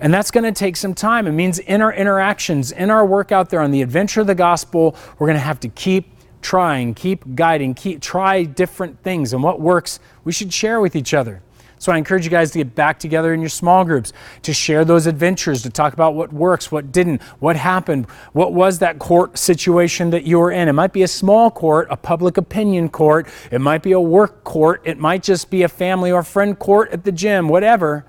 And 0.00 0.12
that's 0.12 0.30
going 0.30 0.44
to 0.44 0.52
take 0.52 0.76
some 0.76 0.94
time. 0.94 1.26
It 1.26 1.32
means 1.32 1.58
in 1.58 1.82
our 1.82 1.92
interactions, 1.92 2.72
in 2.72 2.90
our 2.90 3.04
work 3.04 3.32
out 3.32 3.50
there 3.50 3.60
on 3.60 3.70
the 3.70 3.82
adventure 3.82 4.22
of 4.22 4.26
the 4.26 4.34
gospel, 4.34 4.96
we're 5.18 5.26
going 5.26 5.36
to 5.36 5.40
have 5.40 5.60
to 5.60 5.68
keep 5.68 6.08
trying, 6.40 6.94
keep 6.94 7.34
guiding, 7.34 7.74
keep 7.74 8.00
try 8.00 8.44
different 8.44 9.02
things. 9.02 9.34
And 9.34 9.42
what 9.42 9.60
works, 9.60 10.00
we 10.24 10.32
should 10.32 10.52
share 10.52 10.80
with 10.80 10.96
each 10.96 11.12
other. 11.12 11.42
So 11.80 11.92
I 11.92 11.96
encourage 11.96 12.24
you 12.24 12.30
guys 12.30 12.50
to 12.50 12.58
get 12.58 12.74
back 12.74 12.98
together 12.98 13.32
in 13.32 13.40
your 13.40 13.48
small 13.48 13.86
groups 13.86 14.12
to 14.42 14.52
share 14.52 14.84
those 14.84 15.06
adventures, 15.06 15.62
to 15.62 15.70
talk 15.70 15.94
about 15.94 16.14
what 16.14 16.30
works, 16.30 16.70
what 16.70 16.92
didn't, 16.92 17.22
what 17.38 17.56
happened, 17.56 18.04
what 18.32 18.52
was 18.52 18.80
that 18.80 18.98
court 18.98 19.38
situation 19.38 20.10
that 20.10 20.24
you 20.24 20.38
were 20.38 20.52
in. 20.52 20.68
It 20.68 20.74
might 20.74 20.92
be 20.92 21.02
a 21.04 21.08
small 21.08 21.50
court, 21.50 21.88
a 21.90 21.96
public 21.96 22.36
opinion 22.36 22.90
court, 22.90 23.28
it 23.50 23.62
might 23.62 23.82
be 23.82 23.92
a 23.92 24.00
work 24.00 24.44
court, 24.44 24.82
it 24.84 24.98
might 24.98 25.22
just 25.22 25.48
be 25.48 25.62
a 25.62 25.68
family 25.68 26.12
or 26.12 26.22
friend 26.22 26.58
court 26.58 26.90
at 26.90 27.04
the 27.04 27.12
gym, 27.12 27.48
whatever. 27.48 28.04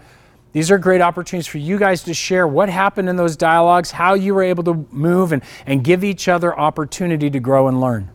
These 0.54 0.70
are 0.70 0.78
great 0.78 1.02
opportunities 1.02 1.48
for 1.48 1.60
you 1.60 1.78
guys 1.78 2.04
to 2.04 2.14
share 2.14 2.46
what 2.46 2.70
happened 2.70 3.08
in 3.08 3.16
those 3.16 3.38
dialogues, 3.38 3.92
how 3.92 4.16
you 4.16 4.34
were 4.34 4.44
able 4.44 4.64
to 4.66 4.86
move 4.92 5.32
and, 5.32 5.42
and 5.66 5.84
give 5.84 6.04
each 6.04 6.28
other 6.28 6.58
opportunity 6.58 7.30
to 7.30 7.40
grow 7.40 7.68
and 7.68 7.80
learn. 7.80 8.12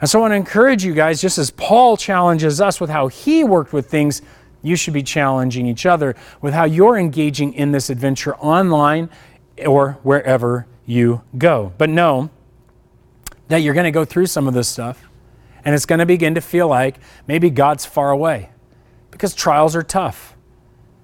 And 0.00 0.08
so 0.08 0.18
I 0.18 0.22
want 0.22 0.32
to 0.32 0.36
encourage 0.36 0.84
you 0.84 0.94
guys, 0.94 1.20
just 1.20 1.38
as 1.38 1.50
Paul 1.50 1.96
challenges 1.96 2.60
us 2.60 2.80
with 2.80 2.90
how 2.90 3.08
he 3.08 3.44
worked 3.44 3.72
with 3.72 3.88
things, 3.88 4.22
you 4.62 4.74
should 4.74 4.94
be 4.94 5.02
challenging 5.02 5.66
each 5.66 5.86
other 5.86 6.16
with 6.40 6.54
how 6.54 6.64
you're 6.64 6.96
engaging 6.96 7.54
in 7.54 7.72
this 7.72 7.88
adventure 7.88 8.34
online 8.36 9.08
or 9.64 9.92
wherever 10.02 10.66
you 10.86 11.22
go. 11.38 11.72
But 11.78 11.90
know 11.90 12.30
that 13.48 13.58
you're 13.58 13.74
going 13.74 13.84
to 13.84 13.90
go 13.90 14.04
through 14.04 14.26
some 14.26 14.48
of 14.48 14.54
this 14.54 14.68
stuff 14.68 15.08
and 15.64 15.74
it's 15.74 15.86
going 15.86 15.98
to 15.98 16.06
begin 16.06 16.34
to 16.34 16.40
feel 16.40 16.68
like 16.68 16.96
maybe 17.26 17.50
God's 17.50 17.84
far 17.84 18.10
away 18.10 18.50
because 19.10 19.34
trials 19.34 19.76
are 19.76 19.82
tough 19.82 20.29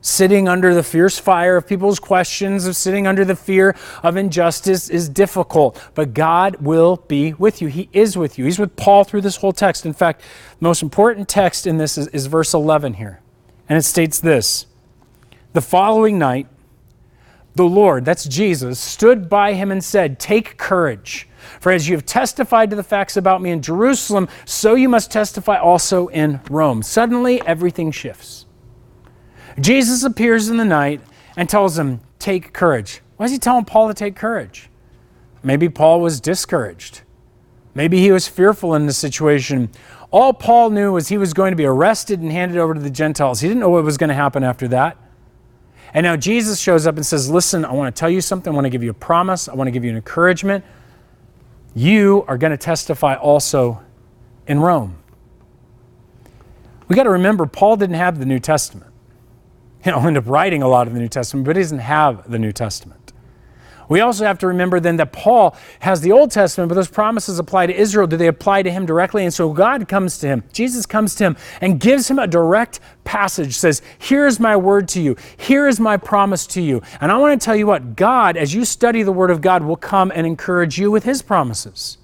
sitting 0.07 0.49
under 0.49 0.73
the 0.73 0.83
fierce 0.83 1.19
fire 1.19 1.57
of 1.57 1.67
people's 1.67 1.99
questions, 1.99 2.67
of 2.67 2.77
sitting 2.77 3.07
under 3.07 3.25
the 3.25 3.35
fear 3.35 3.75
of 4.03 4.17
injustice 4.17 4.89
is 4.89 5.09
difficult. 5.09 5.83
But 5.95 6.15
God 6.15 6.57
will 6.57 7.05
be 7.09 7.35
with 7.35 7.61
you. 7.61 7.69
He 7.69 7.89
is 7.93 8.17
with 8.17 8.39
you. 8.39 8.45
He's 8.45 8.59
with 8.59 8.77
Paul 8.77 9.03
through 9.03 9.23
this 9.23 9.37
whole 9.37 9.53
text. 9.53 9.85
In 9.85 9.93
fact, 9.93 10.21
the 10.21 10.65
most 10.65 10.83
important 10.83 11.29
text 11.29 11.67
in 11.67 11.79
this 11.79 11.99
is, 11.99 12.07
is 12.09 12.27
verse 12.27 12.55
11 12.55 12.95
here. 12.95 13.21
And 13.69 13.77
it 13.77 13.83
states 13.83 14.21
this 14.21 14.67
The 15.53 15.61
following 15.61 16.19
night, 16.19 16.47
the 17.57 17.65
Lord, 17.65 18.05
that's 18.05 18.27
Jesus, 18.27 18.79
stood 18.79 19.29
by 19.29 19.55
him 19.55 19.73
and 19.73 19.83
said, 19.83 20.21
Take 20.21 20.57
courage. 20.57 21.29
For 21.61 21.73
as 21.73 21.89
you 21.89 21.97
have 21.97 22.07
testified 22.07 22.71
to 22.71 22.77
the 22.77 22.83
facts 22.83 23.17
about 23.17 23.43
me 23.43 23.51
in 23.51 23.63
Jerusalem, 23.63 24.29
so 24.45 24.75
you 24.75 24.89
must 24.89 25.11
testify 25.11 25.59
also 25.59 26.09
in 26.09 26.41
Rome. 26.51 26.83
Suddenly, 26.83 27.41
everything 27.47 27.91
shifts. 27.91 28.46
Jesus 29.61 30.05
appears 30.05 30.49
in 30.49 30.57
the 30.57 30.65
night 30.65 31.01
and 31.37 31.49
tells 31.49 31.79
him, 31.79 32.01
Take 32.19 32.53
courage. 32.53 33.01
Why 33.17 33.27
is 33.27 33.33
he 33.33 33.39
telling 33.39 33.65
Paul 33.65 33.89
to 33.89 33.95
take 33.95 34.17
courage? 34.17 34.69
Maybe 35.43 35.69
Paul 35.69 36.01
was 36.01 36.21
discouraged. 36.21 37.03
Maybe 37.75 38.01
he 38.01 38.11
was 38.11 38.27
fearful 38.27 38.75
in 38.75 38.87
the 38.87 38.93
situation. 38.93 39.71
All 40.11 40.33
Paul 40.33 40.71
knew 40.71 40.93
was 40.93 41.09
he 41.09 41.19
was 41.19 41.35
going 41.35 41.53
to 41.53 41.57
be 41.57 41.67
arrested 41.67 42.21
and 42.21 42.33
handed 42.33 42.59
over 42.59 42.75
to 42.75 42.81
the 42.81 42.91
Gentiles. 42.91 43.41
He 43.41 43.49
didn't 43.49 43.61
know 43.61 43.69
what 43.69 43.85
was 43.85 43.99
going 43.99 44.09
to 44.09 44.15
happen 44.15 44.43
after 44.43 44.67
that. 44.69 44.97
And 45.93 46.05
now 46.05 46.17
Jesus 46.17 46.59
shows 46.59 46.87
up 46.87 46.97
and 46.97 47.07
says, 47.07 47.31
Listen, 47.31 47.65
I 47.65 47.73
want 47.73 47.95
to 47.95 47.99
tell 47.99 48.11
you 48.11 48.21
something. 48.21 48.53
I 48.53 48.55
want 48.55 48.65
to 48.65 48.71
give 48.71 48.83
you 48.83 48.91
a 48.91 48.95
promise. 48.95 49.49
I 49.49 49.55
want 49.55 49.69
to 49.69 49.73
give 49.73 49.85
you 49.85 49.91
an 49.91 49.97
encouragement. 49.97 50.65
You 51.75 52.25
are 52.29 52.39
going 52.39 52.51
to 52.51 52.57
testify 52.57 53.15
also 53.15 53.83
in 54.47 54.61
Rome. 54.61 54.99
We 56.89 56.97
got 56.97 57.05
to 57.05 57.11
remember, 57.11 57.47
Paul 57.47 57.77
didn't 57.77 57.97
have 57.97 58.19
the 58.19 58.27
New 58.27 58.39
Testament. 58.39 58.91
He'll 59.95 59.99
end 60.01 60.19
up 60.19 60.27
writing 60.27 60.63
a 60.63 60.69
lot 60.69 60.89
of 60.89 60.95
the 60.95 60.99
New 60.99 61.09
Testament, 61.09 61.47
but 61.47 61.55
he 61.55 61.63
doesn't 61.63 61.79
have 61.79 62.29
the 62.29 62.41
New 62.41 62.51
Testament. 62.51 63.13
We 63.89 64.01
also 64.01 64.25
have 64.25 64.37
to 64.41 64.49
remember 64.49 64.81
then 64.81 64.97
that 64.97 65.13
Paul 65.13 65.55
has 65.79 66.01
the 66.01 66.11
Old 66.11 66.33
Testament, 66.33 66.69
but 66.69 66.75
those 66.75 66.89
promises 66.89 67.39
apply 67.39 67.67
to 67.67 67.73
Israel. 67.73 68.09
Do 68.09 68.17
they 68.17 68.27
apply 68.27 68.63
to 68.63 68.71
him 68.73 68.85
directly? 68.85 69.23
And 69.23 69.33
so 69.33 69.53
God 69.53 69.87
comes 69.87 70.19
to 70.19 70.27
him, 70.27 70.43
Jesus 70.53 70.87
comes 70.87 71.15
to 71.17 71.25
him 71.25 71.37
and 71.61 71.79
gives 71.79 72.11
him 72.11 72.19
a 72.19 72.27
direct 72.27 72.81
passage, 73.05 73.55
says, 73.57 73.83
Here 73.97 74.27
is 74.27 74.41
my 74.41 74.57
word 74.57 74.89
to 74.89 75.01
you, 75.01 75.17
here 75.37 75.69
is 75.69 75.79
my 75.79 75.97
promise 75.97 76.49
to 76.49 76.61
you. 76.61 76.83
And 77.01 77.13
I 77.13 77.17
want 77.19 77.41
to 77.41 77.45
tell 77.45 77.55
you 77.55 77.69
what, 77.69 77.95
God, 77.95 78.37
as 78.37 78.53
you 78.53 78.65
study 78.65 79.05
the 79.05 79.13
word 79.13 79.31
of 79.31 79.41
God, 79.41 79.63
will 79.63 79.77
come 79.77 80.11
and 80.13 80.27
encourage 80.27 80.79
you 80.81 80.91
with 80.91 81.05
his 81.05 81.23
promises. 81.23 81.99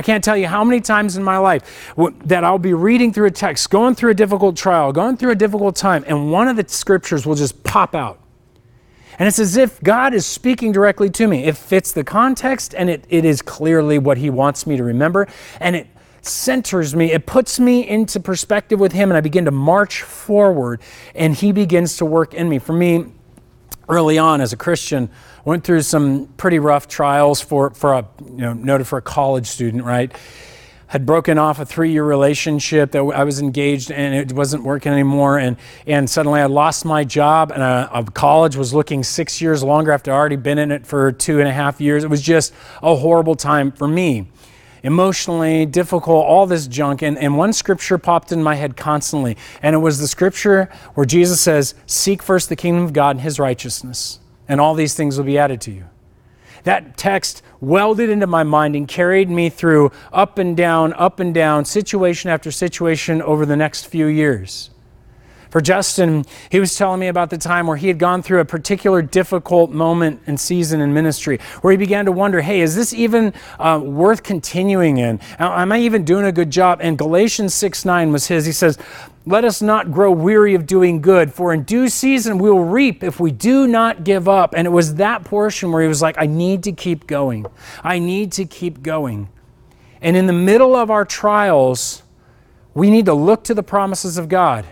I 0.00 0.02
can't 0.02 0.24
tell 0.24 0.34
you 0.34 0.46
how 0.46 0.64
many 0.64 0.80
times 0.80 1.18
in 1.18 1.22
my 1.22 1.36
life 1.36 1.92
that 2.24 2.42
I'll 2.42 2.58
be 2.58 2.72
reading 2.72 3.12
through 3.12 3.26
a 3.26 3.30
text, 3.30 3.68
going 3.68 3.94
through 3.94 4.12
a 4.12 4.14
difficult 4.14 4.56
trial, 4.56 4.94
going 4.94 5.18
through 5.18 5.32
a 5.32 5.34
difficult 5.34 5.76
time, 5.76 6.04
and 6.06 6.32
one 6.32 6.48
of 6.48 6.56
the 6.56 6.64
scriptures 6.66 7.26
will 7.26 7.34
just 7.34 7.62
pop 7.64 7.94
out. 7.94 8.18
And 9.18 9.28
it's 9.28 9.38
as 9.38 9.58
if 9.58 9.78
God 9.82 10.14
is 10.14 10.24
speaking 10.24 10.72
directly 10.72 11.10
to 11.10 11.26
me. 11.26 11.44
It 11.44 11.54
fits 11.54 11.92
the 11.92 12.02
context 12.02 12.74
and 12.74 12.88
it, 12.88 13.04
it 13.10 13.26
is 13.26 13.42
clearly 13.42 13.98
what 13.98 14.16
He 14.16 14.30
wants 14.30 14.66
me 14.66 14.78
to 14.78 14.84
remember. 14.84 15.28
And 15.60 15.76
it 15.76 15.86
centers 16.22 16.96
me, 16.96 17.12
it 17.12 17.26
puts 17.26 17.60
me 17.60 17.86
into 17.86 18.20
perspective 18.20 18.80
with 18.80 18.92
Him, 18.92 19.10
and 19.10 19.18
I 19.18 19.20
begin 19.20 19.44
to 19.44 19.50
march 19.50 20.00
forward, 20.00 20.80
and 21.14 21.34
He 21.34 21.52
begins 21.52 21.98
to 21.98 22.06
work 22.06 22.32
in 22.32 22.48
me. 22.48 22.58
For 22.58 22.72
me, 22.72 23.04
early 23.90 24.18
on 24.18 24.40
as 24.40 24.52
a 24.52 24.56
Christian, 24.56 25.10
went 25.44 25.64
through 25.64 25.82
some 25.82 26.26
pretty 26.36 26.58
rough 26.58 26.88
trials 26.88 27.40
for, 27.40 27.70
for 27.70 27.94
a, 27.94 28.08
you 28.24 28.38
know, 28.38 28.52
noted 28.52 28.86
for 28.86 28.98
a 28.98 29.02
college 29.02 29.46
student, 29.46 29.84
right? 29.84 30.12
Had 30.86 31.06
broken 31.06 31.38
off 31.38 31.60
a 31.60 31.66
three 31.66 31.92
year 31.92 32.04
relationship 32.04 32.92
that 32.92 33.00
I 33.00 33.24
was 33.24 33.40
engaged 33.40 33.92
and 33.92 34.14
it 34.14 34.32
wasn't 34.32 34.64
working 34.64 34.92
anymore. 34.92 35.38
And, 35.38 35.56
and 35.86 36.10
suddenly 36.10 36.40
I 36.40 36.46
lost 36.46 36.84
my 36.84 37.04
job 37.04 37.52
and 37.52 37.62
uh, 37.62 37.88
a, 37.92 38.00
a 38.00 38.04
college 38.04 38.56
was 38.56 38.74
looking 38.74 39.04
six 39.04 39.40
years 39.40 39.62
longer 39.62 39.92
after 39.92 40.10
I'd 40.12 40.16
already 40.16 40.36
been 40.36 40.58
in 40.58 40.72
it 40.72 40.86
for 40.86 41.12
two 41.12 41.38
and 41.38 41.48
a 41.48 41.52
half 41.52 41.80
years. 41.80 42.02
It 42.02 42.10
was 42.10 42.22
just 42.22 42.52
a 42.82 42.96
horrible 42.96 43.36
time 43.36 43.70
for 43.70 43.86
me 43.86 44.26
emotionally 44.82 45.66
difficult, 45.66 46.24
all 46.26 46.46
this 46.46 46.66
junk. 46.66 47.02
And, 47.02 47.18
and 47.18 47.36
one 47.36 47.52
scripture 47.52 47.98
popped 47.98 48.32
in 48.32 48.42
my 48.42 48.54
head 48.54 48.76
constantly, 48.76 49.36
and 49.62 49.74
it 49.74 49.78
was 49.78 49.98
the 49.98 50.08
scripture 50.08 50.68
where 50.94 51.06
Jesus 51.06 51.40
says, 51.40 51.74
Seek 51.86 52.22
first 52.22 52.48
the 52.48 52.56
kingdom 52.56 52.84
of 52.84 52.92
God 52.92 53.16
and 53.16 53.20
his 53.20 53.38
righteousness 53.38 54.20
and 54.50 54.60
all 54.60 54.74
these 54.74 54.94
things 54.94 55.16
will 55.16 55.24
be 55.24 55.38
added 55.38 55.60
to 55.60 55.70
you. 55.70 55.84
That 56.64 56.96
text 56.96 57.40
welded 57.60 58.10
into 58.10 58.26
my 58.26 58.42
mind 58.42 58.74
and 58.74 58.86
carried 58.86 59.30
me 59.30 59.48
through 59.48 59.92
up 60.12 60.38
and 60.38 60.56
down, 60.56 60.92
up 60.94 61.20
and 61.20 61.32
down, 61.32 61.64
situation 61.64 62.30
after 62.30 62.50
situation 62.50 63.22
over 63.22 63.46
the 63.46 63.56
next 63.56 63.86
few 63.86 64.06
years. 64.06 64.69
For 65.50 65.60
Justin, 65.60 66.24
he 66.48 66.60
was 66.60 66.76
telling 66.76 67.00
me 67.00 67.08
about 67.08 67.30
the 67.30 67.38
time 67.38 67.66
where 67.66 67.76
he 67.76 67.88
had 67.88 67.98
gone 67.98 68.22
through 68.22 68.40
a 68.40 68.44
particular 68.44 69.02
difficult 69.02 69.70
moment 69.70 70.22
and 70.26 70.38
season 70.38 70.80
in 70.80 70.94
ministry, 70.94 71.38
where 71.60 71.72
he 71.72 71.76
began 71.76 72.04
to 72.04 72.12
wonder, 72.12 72.40
hey, 72.40 72.60
is 72.60 72.76
this 72.76 72.94
even 72.94 73.34
uh, 73.58 73.80
worth 73.82 74.22
continuing 74.22 74.98
in? 74.98 75.20
Am 75.38 75.72
I 75.72 75.80
even 75.80 76.04
doing 76.04 76.24
a 76.24 76.32
good 76.32 76.50
job? 76.50 76.78
And 76.80 76.96
Galatians 76.96 77.52
6 77.54 77.84
9 77.84 78.12
was 78.12 78.28
his. 78.28 78.46
He 78.46 78.52
says, 78.52 78.78
let 79.26 79.44
us 79.44 79.60
not 79.60 79.92
grow 79.92 80.10
weary 80.10 80.54
of 80.54 80.66
doing 80.66 81.02
good, 81.02 81.32
for 81.32 81.52
in 81.52 81.64
due 81.64 81.88
season 81.88 82.38
we 82.38 82.50
will 82.50 82.64
reap 82.64 83.02
if 83.02 83.20
we 83.20 83.30
do 83.30 83.66
not 83.66 84.02
give 84.02 84.28
up. 84.28 84.54
And 84.56 84.66
it 84.66 84.70
was 84.70 84.94
that 84.94 85.24
portion 85.24 85.72
where 85.72 85.82
he 85.82 85.88
was 85.88 86.00
like, 86.00 86.16
I 86.18 86.26
need 86.26 86.62
to 86.64 86.72
keep 86.72 87.06
going. 87.06 87.46
I 87.84 87.98
need 87.98 88.32
to 88.32 88.46
keep 88.46 88.82
going. 88.82 89.28
And 90.00 90.16
in 90.16 90.26
the 90.26 90.32
middle 90.32 90.74
of 90.74 90.90
our 90.90 91.04
trials, 91.04 92.02
we 92.72 92.90
need 92.90 93.04
to 93.06 93.14
look 93.14 93.44
to 93.44 93.54
the 93.54 93.62
promises 93.62 94.16
of 94.16 94.28
God. 94.28 94.64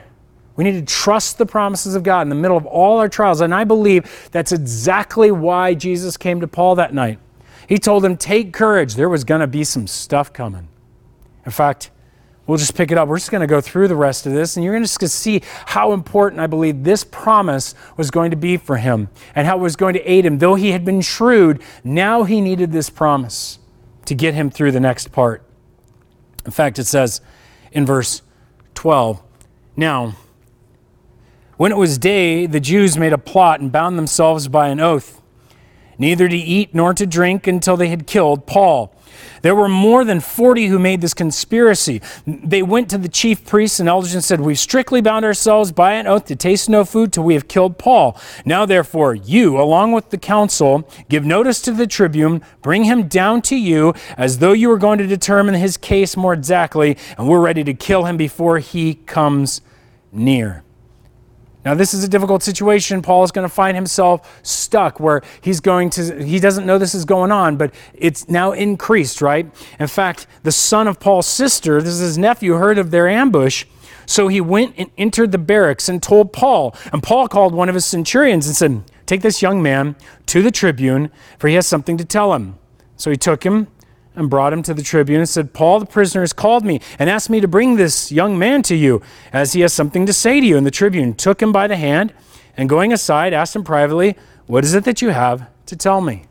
We 0.59 0.64
need 0.64 0.73
to 0.73 0.92
trust 0.92 1.38
the 1.38 1.47
promises 1.47 1.94
of 1.94 2.03
God 2.03 2.23
in 2.23 2.31
the 2.31 2.35
middle 2.35 2.57
of 2.57 2.66
all 2.66 2.99
our 2.99 3.09
trials. 3.09 3.40
And 3.40 3.55
I 3.55 3.62
believe 3.62 4.29
that's 4.33 4.51
exactly 4.51 5.31
why 5.31 5.73
Jesus 5.73 6.16
came 6.16 6.40
to 6.40 6.49
Paul 6.49 6.75
that 6.75 6.92
night. 6.92 7.21
He 7.68 7.79
told 7.79 8.05
him, 8.05 8.16
Take 8.16 8.53
courage. 8.53 8.97
There 8.97 9.09
was 9.09 9.23
going 9.23 9.40
to 9.40 9.47
be 9.47 9.62
some 9.62 9.87
stuff 9.87 10.33
coming. 10.33 10.66
In 11.47 11.53
fact, 11.53 11.92
we'll 12.49 12.59
just 12.59 12.75
pick 12.75 12.90
it 12.90 12.99
up. 12.99 13.07
We're 13.07 13.18
just 13.18 13.31
going 13.31 13.42
to 13.42 13.47
go 13.47 13.61
through 13.61 13.87
the 13.87 13.94
rest 13.94 14.27
of 14.27 14.33
this, 14.33 14.57
and 14.57 14.64
you're 14.64 14.75
going 14.75 14.85
to 14.85 15.09
see 15.09 15.42
how 15.66 15.92
important 15.92 16.40
I 16.40 16.49
believe 16.49 16.83
this 16.83 17.05
promise 17.05 17.77
was 17.97 18.11
going 18.11 18.33
to 18.33 18.37
be 18.37 18.57
for 18.57 18.79
him 18.79 19.11
and 19.37 19.47
how 19.47 19.59
it 19.59 19.62
was 19.62 19.77
going 19.77 19.94
to 19.94 20.03
aid 20.11 20.27
him. 20.27 20.38
Though 20.38 20.57
he 20.57 20.73
had 20.73 20.85
been 20.85 21.03
shrewd, 21.03 21.62
now 21.85 22.25
he 22.25 22.40
needed 22.40 22.73
this 22.73 22.90
promise 22.90 23.61
to 24.07 24.14
get 24.16 24.35
him 24.35 24.51
through 24.51 24.73
the 24.73 24.81
next 24.81 25.12
part. 25.12 25.44
In 26.44 26.51
fact, 26.51 26.81
it 26.81 26.87
says 26.87 27.21
in 27.71 27.87
verse 27.87 28.23
12 28.75 29.23
Now, 29.77 30.16
when 31.59 31.73
it 31.73 31.77
was 31.77 31.99
day, 31.99 32.47
the 32.47 32.61
Jews 32.61 32.97
made 32.97 33.12
a 33.12 33.18
plot 33.18 33.61
and 33.61 33.71
bound 33.71 33.99
themselves 33.99 34.49
by 34.49 34.68
an 34.68 34.79
oath, 34.81 35.21
neither 35.99 36.29
to 36.29 36.37
eat 36.37 36.73
nor 36.73 36.94
to 36.94 37.05
drink 37.05 37.47
until 37.47 37.77
they 37.77 37.88
had 37.88 38.07
killed 38.07 38.47
Paul. 38.47 38.94
There 39.42 39.57
were 39.57 39.68
more 39.68 40.05
than 40.05 40.21
40 40.21 40.68
who 40.68 40.79
made 40.79 41.01
this 41.01 41.14
conspiracy. 41.14 42.01
They 42.27 42.62
went 42.62 42.88
to 42.90 42.99
the 42.99 43.09
chief 43.09 43.44
priests 43.44 43.81
and 43.81 43.88
elders 43.88 44.14
and 44.14 44.23
said, 44.23 44.40
We've 44.40 44.59
strictly 44.59 45.01
bound 45.01 45.25
ourselves 45.25 45.73
by 45.73 45.94
an 45.94 46.07
oath 46.07 46.27
to 46.27 46.37
taste 46.37 46.68
no 46.68 46.85
food 46.85 47.12
till 47.12 47.25
we 47.25 47.35
have 47.35 47.49
killed 47.49 47.77
Paul. 47.77 48.16
Now, 48.44 48.64
therefore, 48.64 49.16
you, 49.16 49.61
along 49.61 49.90
with 49.90 50.11
the 50.11 50.18
council, 50.18 50.88
give 51.09 51.25
notice 51.25 51.61
to 51.62 51.73
the 51.73 51.88
tribune, 51.88 52.42
bring 52.62 52.85
him 52.85 53.09
down 53.09 53.42
to 53.42 53.57
you, 53.57 53.94
as 54.16 54.38
though 54.38 54.53
you 54.53 54.68
were 54.68 54.79
going 54.79 54.99
to 54.99 55.07
determine 55.09 55.57
his 55.57 55.77
case 55.77 56.16
more 56.16 56.35
exactly, 56.35 56.97
and 57.16 57.29
we're 57.29 57.40
ready 57.40 57.64
to 57.64 57.75
kill 57.75 58.05
him 58.05 58.16
before 58.16 58.59
he 58.59 58.94
comes 58.94 59.61
near. 60.12 60.62
Now, 61.68 61.74
this 61.74 61.92
is 61.92 62.02
a 62.02 62.09
difficult 62.09 62.42
situation. 62.42 63.02
Paul 63.02 63.24
is 63.24 63.31
going 63.31 63.46
to 63.46 63.54
find 63.54 63.76
himself 63.76 64.40
stuck 64.42 65.00
where 65.00 65.20
he's 65.42 65.61
going 65.61 65.90
to, 65.90 66.24
he 66.24 66.40
doesn't 66.40 66.64
know 66.64 66.78
this 66.78 66.94
is 66.94 67.04
going 67.04 67.31
on, 67.31 67.59
but 67.59 67.74
it's 67.92 68.26
now 68.26 68.52
increased, 68.52 69.20
right? 69.20 69.46
In 69.78 69.87
fact, 69.87 70.26
the 70.44 70.50
son 70.50 70.88
of 70.88 70.98
Paul's 70.98 71.26
sister, 71.26 71.83
this 71.83 71.92
is 71.92 72.00
his 72.00 72.16
nephew, 72.16 72.54
heard 72.54 72.78
of 72.78 72.90
their 72.90 73.07
ambush. 73.07 73.66
So 74.07 74.28
he 74.28 74.40
went 74.40 74.76
and 74.78 74.90
entered 74.96 75.31
the 75.31 75.37
barracks 75.37 75.90
and 75.90 76.02
told 76.02 76.33
Paul. 76.33 76.74
And 76.90 77.02
Paul 77.02 77.28
called 77.28 77.52
one 77.52 77.68
of 77.68 77.74
his 77.74 77.85
centurions 77.85 78.46
and 78.46 78.57
said, 78.57 78.83
Take 79.04 79.20
this 79.20 79.42
young 79.42 79.62
man 79.62 79.94
to 80.24 80.40
the 80.40 80.50
tribune, 80.50 81.11
for 81.38 81.48
he 81.48 81.54
has 81.57 81.66
something 81.66 81.98
to 81.98 82.04
tell 82.07 82.33
him. 82.33 82.59
So 82.96 83.11
he 83.11 83.18
took 83.18 83.44
him 83.44 83.66
and 84.18 84.31
brought 84.31 84.52
him 84.52 84.62
to 84.64 84.74
the 84.74 84.83
tribune 84.83 85.20
and 85.20 85.28
said, 85.28 85.52
Paul 85.52 85.81
the 85.81 85.87
prisoner 85.87 86.22
has 86.22 86.33
called 86.33 86.64
me 86.64 86.81
and 86.98 87.09
asked 87.09 87.31
me 87.31 87.40
to 87.40 87.48
bring 87.48 87.76
this 87.76 88.11
young 88.12 88.38
man 88.38 88.62
to 88.64 88.74
you, 88.74 89.02
as 89.33 89.52
he 89.52 89.61
has 89.62 89.72
something 89.72 90.07
to 90.07 90.12
say 90.12 90.40
to 90.40 90.46
you. 90.46 90.57
And 90.57 90.66
the 90.66 90.70
tribune 90.70 91.14
took 91.14 91.42
him 91.42 91.52
by 91.52 91.66
the 91.66 91.76
hand 91.76 92.12
and 92.57 92.68
going 92.68 92.92
aside 92.92 93.33
asked 93.33 93.54
him 93.54 93.64
privately, 93.64 94.16
What 94.46 94.64
is 94.64 94.74
it 94.74 94.85
that 94.85 95.00
you 95.00 95.11
have 95.11 95.48
to 95.66 95.76
tell 95.76 96.00
me? 96.00 96.24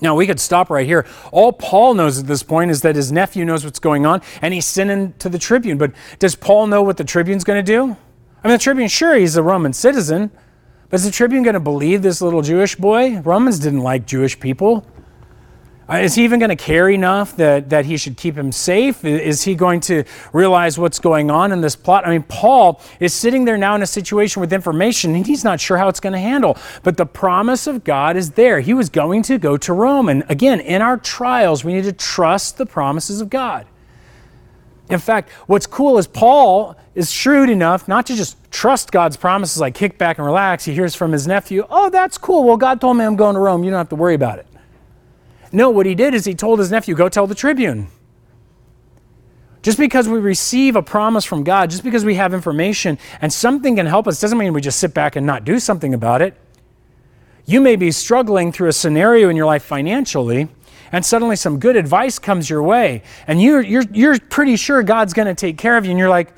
Now, 0.00 0.14
we 0.14 0.26
could 0.26 0.40
stop 0.40 0.68
right 0.68 0.86
here. 0.86 1.06
All 1.32 1.52
Paul 1.52 1.94
knows 1.94 2.18
at 2.18 2.26
this 2.26 2.42
point 2.42 2.70
is 2.70 2.82
that 2.82 2.96
his 2.96 3.10
nephew 3.10 3.44
knows 3.44 3.64
what's 3.64 3.78
going 3.78 4.04
on 4.04 4.20
and 4.42 4.52
he's 4.52 4.66
sending 4.66 5.14
to 5.14 5.28
the 5.28 5.38
tribune. 5.38 5.78
But 5.78 5.92
does 6.18 6.34
Paul 6.34 6.66
know 6.66 6.82
what 6.82 6.98
the 6.98 7.04
tribune's 7.04 7.44
going 7.44 7.64
to 7.64 7.72
do? 7.72 7.96
I 8.44 8.48
mean, 8.48 8.56
the 8.56 8.58
tribune, 8.58 8.88
sure, 8.88 9.14
he's 9.14 9.36
a 9.36 9.42
Roman 9.42 9.72
citizen, 9.72 10.30
but 10.90 11.00
is 11.00 11.04
the 11.04 11.10
tribune 11.10 11.42
going 11.42 11.54
to 11.54 11.60
believe 11.60 12.02
this 12.02 12.20
little 12.20 12.42
Jewish 12.42 12.76
boy? 12.76 13.20
Romans 13.20 13.58
didn't 13.58 13.80
like 13.80 14.06
Jewish 14.06 14.38
people. 14.38 14.86
Uh, 15.88 15.98
is 15.98 16.16
he 16.16 16.24
even 16.24 16.40
going 16.40 16.50
to 16.50 16.56
care 16.56 16.88
enough 16.88 17.36
that, 17.36 17.70
that 17.70 17.84
he 17.84 17.96
should 17.96 18.16
keep 18.16 18.36
him 18.36 18.50
safe? 18.50 19.04
Is 19.04 19.44
he 19.44 19.54
going 19.54 19.78
to 19.80 20.02
realize 20.32 20.78
what's 20.78 20.98
going 20.98 21.30
on 21.30 21.52
in 21.52 21.60
this 21.60 21.76
plot? 21.76 22.04
I 22.04 22.10
mean, 22.10 22.24
Paul 22.24 22.80
is 22.98 23.14
sitting 23.14 23.44
there 23.44 23.56
now 23.56 23.76
in 23.76 23.82
a 23.82 23.86
situation 23.86 24.40
with 24.40 24.52
information 24.52 25.14
and 25.14 25.24
he's 25.24 25.44
not 25.44 25.60
sure 25.60 25.78
how 25.78 25.88
it's 25.88 26.00
going 26.00 26.12
to 26.14 26.18
handle. 26.18 26.56
But 26.82 26.96
the 26.96 27.06
promise 27.06 27.68
of 27.68 27.84
God 27.84 28.16
is 28.16 28.32
there. 28.32 28.58
He 28.58 28.74
was 28.74 28.88
going 28.88 29.22
to 29.24 29.38
go 29.38 29.56
to 29.58 29.72
Rome. 29.72 30.08
And 30.08 30.24
again, 30.28 30.58
in 30.58 30.82
our 30.82 30.96
trials, 30.96 31.62
we 31.62 31.72
need 31.72 31.84
to 31.84 31.92
trust 31.92 32.58
the 32.58 32.66
promises 32.66 33.20
of 33.20 33.30
God. 33.30 33.64
In 34.90 34.98
fact, 34.98 35.30
what's 35.46 35.66
cool 35.66 35.98
is 35.98 36.08
Paul 36.08 36.76
is 36.96 37.12
shrewd 37.12 37.50
enough 37.50 37.86
not 37.86 38.06
to 38.06 38.16
just 38.16 38.36
trust 38.50 38.90
God's 38.90 39.16
promises 39.16 39.60
like 39.60 39.74
kick 39.74 39.98
back 39.98 40.18
and 40.18 40.26
relax. 40.26 40.64
He 40.64 40.74
hears 40.74 40.96
from 40.96 41.12
his 41.12 41.28
nephew, 41.28 41.64
oh, 41.70 41.90
that's 41.90 42.18
cool. 42.18 42.42
Well, 42.42 42.56
God 42.56 42.80
told 42.80 42.96
me 42.96 43.04
I'm 43.04 43.16
going 43.16 43.34
to 43.34 43.40
Rome. 43.40 43.62
You 43.62 43.70
don't 43.70 43.78
have 43.78 43.88
to 43.90 43.96
worry 43.96 44.14
about 44.14 44.40
it. 44.40 44.46
No, 45.52 45.70
what 45.70 45.86
he 45.86 45.94
did 45.94 46.14
is 46.14 46.24
he 46.24 46.34
told 46.34 46.58
his 46.58 46.70
nephew, 46.70 46.94
Go 46.94 47.08
tell 47.08 47.26
the 47.26 47.34
tribune. 47.34 47.88
Just 49.62 49.78
because 49.78 50.08
we 50.08 50.20
receive 50.20 50.76
a 50.76 50.82
promise 50.82 51.24
from 51.24 51.42
God, 51.42 51.70
just 51.70 51.82
because 51.82 52.04
we 52.04 52.14
have 52.14 52.32
information 52.32 52.98
and 53.20 53.32
something 53.32 53.74
can 53.74 53.86
help 53.86 54.06
us, 54.06 54.20
doesn't 54.20 54.38
mean 54.38 54.52
we 54.52 54.60
just 54.60 54.78
sit 54.78 54.94
back 54.94 55.16
and 55.16 55.26
not 55.26 55.44
do 55.44 55.58
something 55.58 55.92
about 55.92 56.22
it. 56.22 56.34
You 57.46 57.60
may 57.60 57.74
be 57.74 57.90
struggling 57.90 58.52
through 58.52 58.68
a 58.68 58.72
scenario 58.72 59.28
in 59.28 59.36
your 59.36 59.46
life 59.46 59.64
financially, 59.64 60.48
and 60.92 61.04
suddenly 61.04 61.34
some 61.34 61.58
good 61.58 61.74
advice 61.74 62.18
comes 62.18 62.48
your 62.48 62.62
way, 62.62 63.02
and 63.26 63.42
you're, 63.42 63.60
you're, 63.60 63.82
you're 63.92 64.18
pretty 64.20 64.56
sure 64.56 64.82
God's 64.82 65.12
going 65.12 65.26
to 65.26 65.34
take 65.34 65.58
care 65.58 65.76
of 65.76 65.84
you, 65.84 65.90
and 65.90 65.98
you're 65.98 66.08
like, 66.08 66.32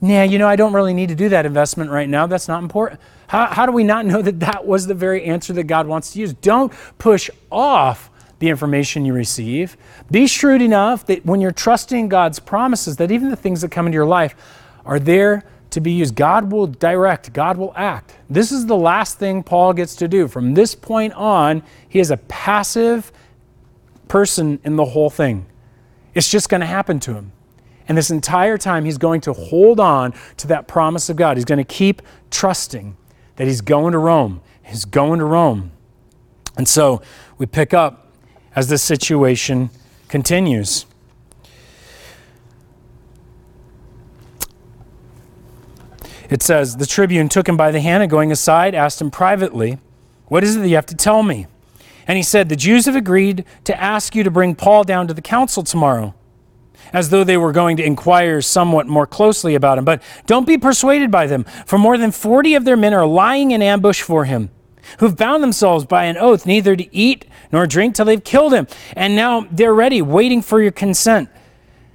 nah, 0.00 0.22
you 0.22 0.38
know, 0.38 0.48
I 0.48 0.56
don't 0.56 0.72
really 0.72 0.94
need 0.94 1.10
to 1.10 1.14
do 1.14 1.28
that 1.30 1.46
investment 1.46 1.90
right 1.90 2.08
now. 2.08 2.26
That's 2.26 2.48
not 2.48 2.62
important. 2.62 3.00
How, 3.26 3.46
how 3.46 3.66
do 3.66 3.72
we 3.72 3.84
not 3.84 4.04
know 4.04 4.20
that 4.20 4.40
that 4.40 4.66
was 4.66 4.86
the 4.86 4.94
very 4.94 5.24
answer 5.24 5.52
that 5.54 5.64
God 5.64 5.86
wants 5.86 6.12
to 6.12 6.20
use? 6.20 6.34
Don't 6.34 6.72
push 6.98 7.30
off 7.50 8.10
the 8.42 8.48
information 8.48 9.04
you 9.04 9.12
receive. 9.12 9.76
Be 10.10 10.26
shrewd 10.26 10.62
enough 10.62 11.06
that 11.06 11.24
when 11.24 11.40
you're 11.40 11.52
trusting 11.52 12.08
God's 12.08 12.40
promises, 12.40 12.96
that 12.96 13.12
even 13.12 13.30
the 13.30 13.36
things 13.36 13.60
that 13.60 13.70
come 13.70 13.86
into 13.86 13.94
your 13.94 14.04
life 14.04 14.34
are 14.84 14.98
there 14.98 15.44
to 15.70 15.80
be 15.80 15.92
used. 15.92 16.16
God 16.16 16.50
will 16.50 16.66
direct, 16.66 17.32
God 17.32 17.56
will 17.56 17.72
act. 17.76 18.16
This 18.28 18.50
is 18.50 18.66
the 18.66 18.76
last 18.76 19.20
thing 19.20 19.44
Paul 19.44 19.72
gets 19.74 19.94
to 19.94 20.08
do. 20.08 20.26
From 20.26 20.54
this 20.54 20.74
point 20.74 21.12
on, 21.12 21.62
he 21.88 22.00
is 22.00 22.10
a 22.10 22.16
passive 22.16 23.12
person 24.08 24.58
in 24.64 24.74
the 24.74 24.86
whole 24.86 25.08
thing. 25.08 25.46
It's 26.12 26.28
just 26.28 26.48
going 26.48 26.62
to 26.62 26.66
happen 26.66 26.98
to 26.98 27.14
him. 27.14 27.30
And 27.86 27.96
this 27.96 28.10
entire 28.10 28.58
time, 28.58 28.84
he's 28.84 28.98
going 28.98 29.20
to 29.20 29.32
hold 29.32 29.78
on 29.78 30.14
to 30.38 30.48
that 30.48 30.66
promise 30.66 31.08
of 31.08 31.14
God. 31.14 31.36
He's 31.36 31.44
going 31.44 31.58
to 31.58 31.64
keep 31.64 32.02
trusting 32.32 32.96
that 33.36 33.46
he's 33.46 33.60
going 33.60 33.92
to 33.92 33.98
Rome. 33.98 34.40
He's 34.64 34.84
going 34.84 35.20
to 35.20 35.24
Rome. 35.26 35.70
And 36.56 36.66
so 36.66 37.02
we 37.38 37.46
pick 37.46 37.72
up 37.72 38.01
as 38.54 38.68
the 38.68 38.78
situation 38.78 39.70
continues. 40.08 40.86
It 46.28 46.42
says, 46.42 46.76
The 46.76 46.86
tribune 46.86 47.28
took 47.28 47.48
him 47.48 47.56
by 47.56 47.70
the 47.70 47.80
hand 47.80 48.02
and 48.02 48.10
going 48.10 48.32
aside, 48.32 48.74
asked 48.74 49.00
him 49.00 49.10
privately, 49.10 49.78
What 50.26 50.44
is 50.44 50.56
it 50.56 50.60
that 50.60 50.68
you 50.68 50.76
have 50.76 50.86
to 50.86 50.96
tell 50.96 51.22
me? 51.22 51.46
And 52.06 52.16
he 52.16 52.22
said, 52.22 52.48
The 52.48 52.56
Jews 52.56 52.86
have 52.86 52.96
agreed 52.96 53.44
to 53.64 53.80
ask 53.80 54.14
you 54.14 54.22
to 54.24 54.30
bring 54.30 54.54
Paul 54.54 54.84
down 54.84 55.08
to 55.08 55.14
the 55.14 55.22
council 55.22 55.62
tomorrow, 55.62 56.14
as 56.92 57.10
though 57.10 57.22
they 57.22 57.36
were 57.36 57.52
going 57.52 57.76
to 57.76 57.84
inquire 57.84 58.40
somewhat 58.40 58.86
more 58.86 59.06
closely 59.06 59.54
about 59.54 59.78
him. 59.78 59.84
But 59.84 60.02
don't 60.26 60.46
be 60.46 60.58
persuaded 60.58 61.10
by 61.10 61.26
them, 61.26 61.44
for 61.66 61.78
more 61.78 61.98
than 61.98 62.10
40 62.10 62.54
of 62.54 62.64
their 62.64 62.76
men 62.76 62.94
are 62.94 63.06
lying 63.06 63.50
in 63.50 63.60
ambush 63.60 64.00
for 64.00 64.24
him 64.24 64.50
who've 64.98 65.16
bound 65.16 65.42
themselves 65.42 65.84
by 65.84 66.04
an 66.04 66.16
oath 66.16 66.46
neither 66.46 66.76
to 66.76 66.94
eat 66.94 67.26
nor 67.50 67.66
drink 67.66 67.94
till 67.94 68.04
they've 68.04 68.22
killed 68.22 68.52
him. 68.52 68.66
And 68.96 69.16
now 69.16 69.46
they're 69.50 69.74
ready, 69.74 70.02
waiting 70.02 70.42
for 70.42 70.60
your 70.60 70.72
consent. 70.72 71.28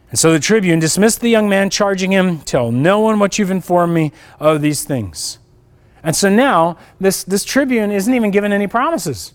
And 0.10 0.17
so 0.17 0.32
the 0.32 0.39
tribune 0.39 0.80
dismissed 0.80 1.21
the 1.21 1.30
young 1.30 1.50
man, 1.50 1.69
charging 1.69 2.12
him, 2.12 2.39
Tell 2.39 2.71
no 2.71 3.00
one 3.00 3.19
what 3.19 3.38
you've 3.38 3.52
informed 3.52 3.93
me 3.93 4.12
of 4.39 4.62
these 4.62 4.84
things. 4.84 5.39
And 6.04 6.15
so 6.15 6.30
now 6.30 6.78
this, 7.00 7.23
this 7.23 7.43
tribune 7.43 7.91
isn't 7.91 8.13
even 8.13 8.32
given 8.32 8.54
any 8.54 8.67
promises. 8.67 9.34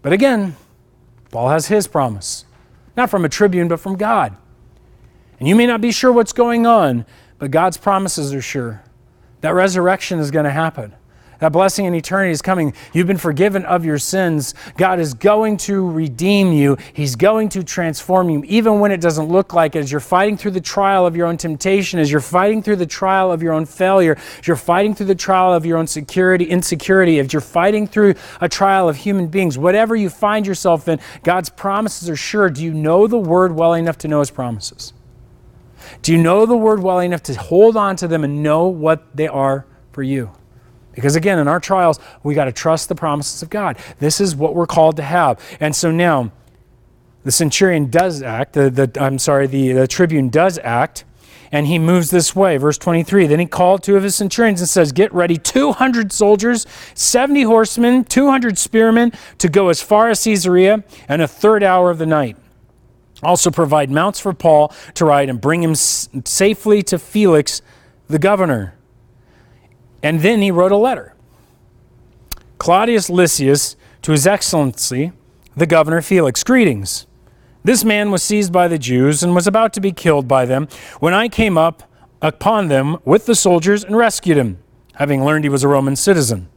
But 0.00 0.12
again, 0.12 0.56
Paul 1.30 1.50
has 1.50 1.66
his 1.66 1.86
promise, 1.86 2.46
not 2.96 3.10
from 3.10 3.24
a 3.24 3.28
tribune, 3.28 3.68
but 3.68 3.80
from 3.80 3.96
God. 3.96 4.36
And 5.38 5.48
you 5.48 5.54
may 5.54 5.66
not 5.66 5.80
be 5.80 5.92
sure 5.92 6.12
what's 6.12 6.32
going 6.32 6.66
on, 6.66 7.04
but 7.38 7.50
God's 7.50 7.76
promises 7.76 8.32
are 8.32 8.40
sure. 8.40 8.82
That 9.40 9.54
resurrection 9.54 10.18
is 10.18 10.30
going 10.30 10.46
to 10.46 10.50
happen. 10.50 10.94
That 11.38 11.52
blessing 11.52 11.84
in 11.84 11.94
eternity 11.94 12.32
is 12.32 12.42
coming. 12.42 12.74
You've 12.92 13.06
been 13.06 13.16
forgiven 13.16 13.64
of 13.64 13.84
your 13.84 13.98
sins. 13.98 14.54
God 14.76 14.98
is 14.98 15.14
going 15.14 15.56
to 15.58 15.88
redeem 15.88 16.52
you. 16.52 16.76
He's 16.92 17.14
going 17.14 17.48
to 17.50 17.62
transform 17.62 18.28
you, 18.28 18.42
even 18.46 18.80
when 18.80 18.90
it 18.90 19.00
doesn't 19.00 19.28
look 19.28 19.54
like 19.54 19.76
it. 19.76 19.80
As 19.80 19.92
you're 19.92 20.00
fighting 20.00 20.36
through 20.36 20.50
the 20.50 20.60
trial 20.60 21.06
of 21.06 21.14
your 21.14 21.28
own 21.28 21.36
temptation, 21.36 22.00
as 22.00 22.10
you're 22.10 22.20
fighting 22.20 22.60
through 22.60 22.76
the 22.76 22.86
trial 22.86 23.30
of 23.30 23.40
your 23.40 23.52
own 23.52 23.66
failure, 23.66 24.16
as 24.40 24.48
you're 24.48 24.56
fighting 24.56 24.96
through 24.96 25.06
the 25.06 25.14
trial 25.14 25.54
of 25.54 25.64
your 25.64 25.78
own 25.78 25.86
security, 25.86 26.44
insecurity, 26.44 27.20
as 27.20 27.32
you're 27.32 27.40
fighting 27.40 27.86
through 27.86 28.16
a 28.40 28.48
trial 28.48 28.88
of 28.88 28.96
human 28.96 29.28
beings, 29.28 29.56
whatever 29.56 29.94
you 29.94 30.10
find 30.10 30.44
yourself 30.44 30.88
in, 30.88 30.98
God's 31.22 31.50
promises 31.50 32.10
are 32.10 32.16
sure. 32.16 32.50
Do 32.50 32.64
you 32.64 32.74
know 32.74 33.06
the 33.06 33.18
word 33.18 33.52
well 33.52 33.74
enough 33.74 33.98
to 33.98 34.08
know 34.08 34.20
his 34.20 34.32
promises? 34.32 34.92
Do 36.02 36.12
you 36.12 36.18
know 36.18 36.46
the 36.46 36.56
word 36.56 36.82
well 36.82 36.98
enough 36.98 37.22
to 37.24 37.34
hold 37.34 37.76
on 37.76 37.94
to 37.96 38.08
them 38.08 38.24
and 38.24 38.42
know 38.42 38.66
what 38.66 39.04
they 39.14 39.28
are 39.28 39.66
for 39.92 40.02
you? 40.02 40.32
Because 40.98 41.14
again, 41.14 41.38
in 41.38 41.46
our 41.46 41.60
trials, 41.60 42.00
we 42.24 42.34
got 42.34 42.46
to 42.46 42.52
trust 42.52 42.88
the 42.88 42.96
promises 42.96 43.40
of 43.40 43.50
God. 43.50 43.78
This 44.00 44.20
is 44.20 44.34
what 44.34 44.56
we're 44.56 44.66
called 44.66 44.96
to 44.96 45.04
have. 45.04 45.40
And 45.60 45.76
so 45.76 45.92
now, 45.92 46.32
the 47.22 47.30
centurion 47.30 47.88
does 47.88 48.20
act, 48.20 48.54
the, 48.54 48.68
the, 48.68 48.90
I'm 49.00 49.20
sorry, 49.20 49.46
the, 49.46 49.72
the 49.72 49.86
tribune 49.86 50.28
does 50.28 50.58
act, 50.64 51.04
and 51.52 51.68
he 51.68 51.78
moves 51.78 52.10
this 52.10 52.34
way. 52.34 52.56
Verse 52.56 52.78
23 52.78 53.28
Then 53.28 53.38
he 53.38 53.46
called 53.46 53.84
two 53.84 53.96
of 53.96 54.02
his 54.02 54.16
centurions 54.16 54.60
and 54.60 54.68
says, 54.68 54.90
Get 54.90 55.14
ready 55.14 55.36
200 55.36 56.10
soldiers, 56.10 56.66
70 56.94 57.42
horsemen, 57.42 58.02
200 58.02 58.58
spearmen 58.58 59.12
to 59.38 59.48
go 59.48 59.68
as 59.68 59.80
far 59.80 60.10
as 60.10 60.24
Caesarea 60.24 60.82
and 61.08 61.22
a 61.22 61.28
third 61.28 61.62
hour 61.62 61.92
of 61.92 61.98
the 61.98 62.06
night. 62.06 62.36
Also 63.22 63.52
provide 63.52 63.88
mounts 63.88 64.18
for 64.18 64.32
Paul 64.32 64.72
to 64.94 65.04
ride 65.04 65.28
and 65.28 65.40
bring 65.40 65.62
him 65.62 65.76
safely 65.76 66.82
to 66.82 66.98
Felix, 66.98 67.62
the 68.08 68.18
governor. 68.18 68.74
And 70.02 70.20
then 70.20 70.42
he 70.42 70.50
wrote 70.50 70.72
a 70.72 70.76
letter 70.76 71.14
Claudius 72.58 73.08
Lysias 73.08 73.76
to 74.02 74.12
His 74.12 74.26
Excellency, 74.26 75.12
the 75.56 75.66
governor 75.66 76.02
Felix, 76.02 76.44
greetings. 76.44 77.06
This 77.64 77.84
man 77.84 78.10
was 78.10 78.22
seized 78.22 78.52
by 78.52 78.68
the 78.68 78.78
Jews 78.78 79.22
and 79.22 79.34
was 79.34 79.46
about 79.46 79.72
to 79.74 79.80
be 79.80 79.92
killed 79.92 80.28
by 80.28 80.46
them 80.46 80.68
when 81.00 81.14
I 81.14 81.28
came 81.28 81.58
up 81.58 81.82
upon 82.22 82.68
them 82.68 82.96
with 83.04 83.26
the 83.26 83.34
soldiers 83.34 83.84
and 83.84 83.96
rescued 83.96 84.36
him, 84.36 84.58
having 84.94 85.24
learned 85.24 85.44
he 85.44 85.50
was 85.50 85.64
a 85.64 85.68
Roman 85.68 85.96
citizen. 85.96 86.48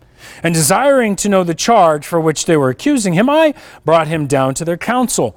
And 0.43 0.53
desiring 0.53 1.15
to 1.17 1.29
know 1.29 1.43
the 1.43 1.55
charge 1.55 2.05
for 2.05 2.21
which 2.21 2.45
they 2.45 2.55
were 2.55 2.69
accusing 2.69 3.13
him, 3.13 3.29
I 3.29 3.53
brought 3.83 4.07
him 4.07 4.27
down 4.27 4.53
to 4.55 4.65
their 4.65 4.77
council 4.77 5.35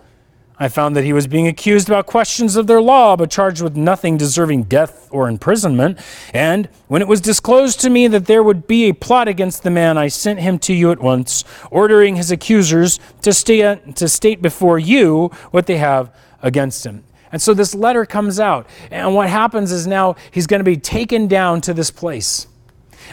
I 0.57 0.69
found 0.69 0.95
that 0.95 1.03
he 1.03 1.13
was 1.13 1.27
being 1.27 1.49
accused 1.49 1.89
about 1.89 2.07
questions 2.07 2.55
of 2.55 2.69
their 2.69 2.81
law, 2.81 3.17
but 3.17 3.29
charged 3.29 3.61
with 3.61 3.77
nothing 3.77 4.17
deserving 4.17 4.65
death 4.65 5.09
or 5.11 5.29
imprisonment. 5.29 5.99
And 6.33 6.69
when 6.87 7.03
it 7.03 7.09
was 7.09 7.21
disclosed 7.21 7.81
to 7.81 7.91
me 7.91 8.07
that 8.09 8.27
there 8.27 8.43
would 8.43 8.69
be 8.69 8.85
a 8.85 8.95
plot 8.95 9.27
against 9.27 9.65
the 9.65 9.71
man, 9.71 9.99
I 9.99 10.07
sent 10.07 10.39
him 10.39 10.61
to 10.61 10.73
you 10.73 10.93
at 10.93 11.01
once, 11.01 11.43
ordering 11.73 12.15
his 12.15 12.31
accusers 12.31 13.01
to, 13.23 13.33
stay, 13.33 13.81
to 13.97 14.09
state 14.09 14.41
before 14.43 14.79
you 14.79 15.29
what 15.51 15.67
they 15.67 15.79
have 15.79 16.15
against 16.41 16.87
him. 16.87 17.03
And 17.33 17.43
so 17.43 17.53
this 17.53 17.75
letter 17.75 18.07
comes 18.07 18.39
out. 18.39 18.69
And 18.93 19.13
what 19.13 19.29
happens 19.29 19.73
is 19.73 19.89
now 19.89 20.15
he's 20.31 20.47
going 20.47 20.61
to 20.61 20.65
be 20.65 20.77
taken 20.77 21.27
down 21.27 21.63
to 21.63 21.75
this 21.75 21.91
place. 21.91 22.47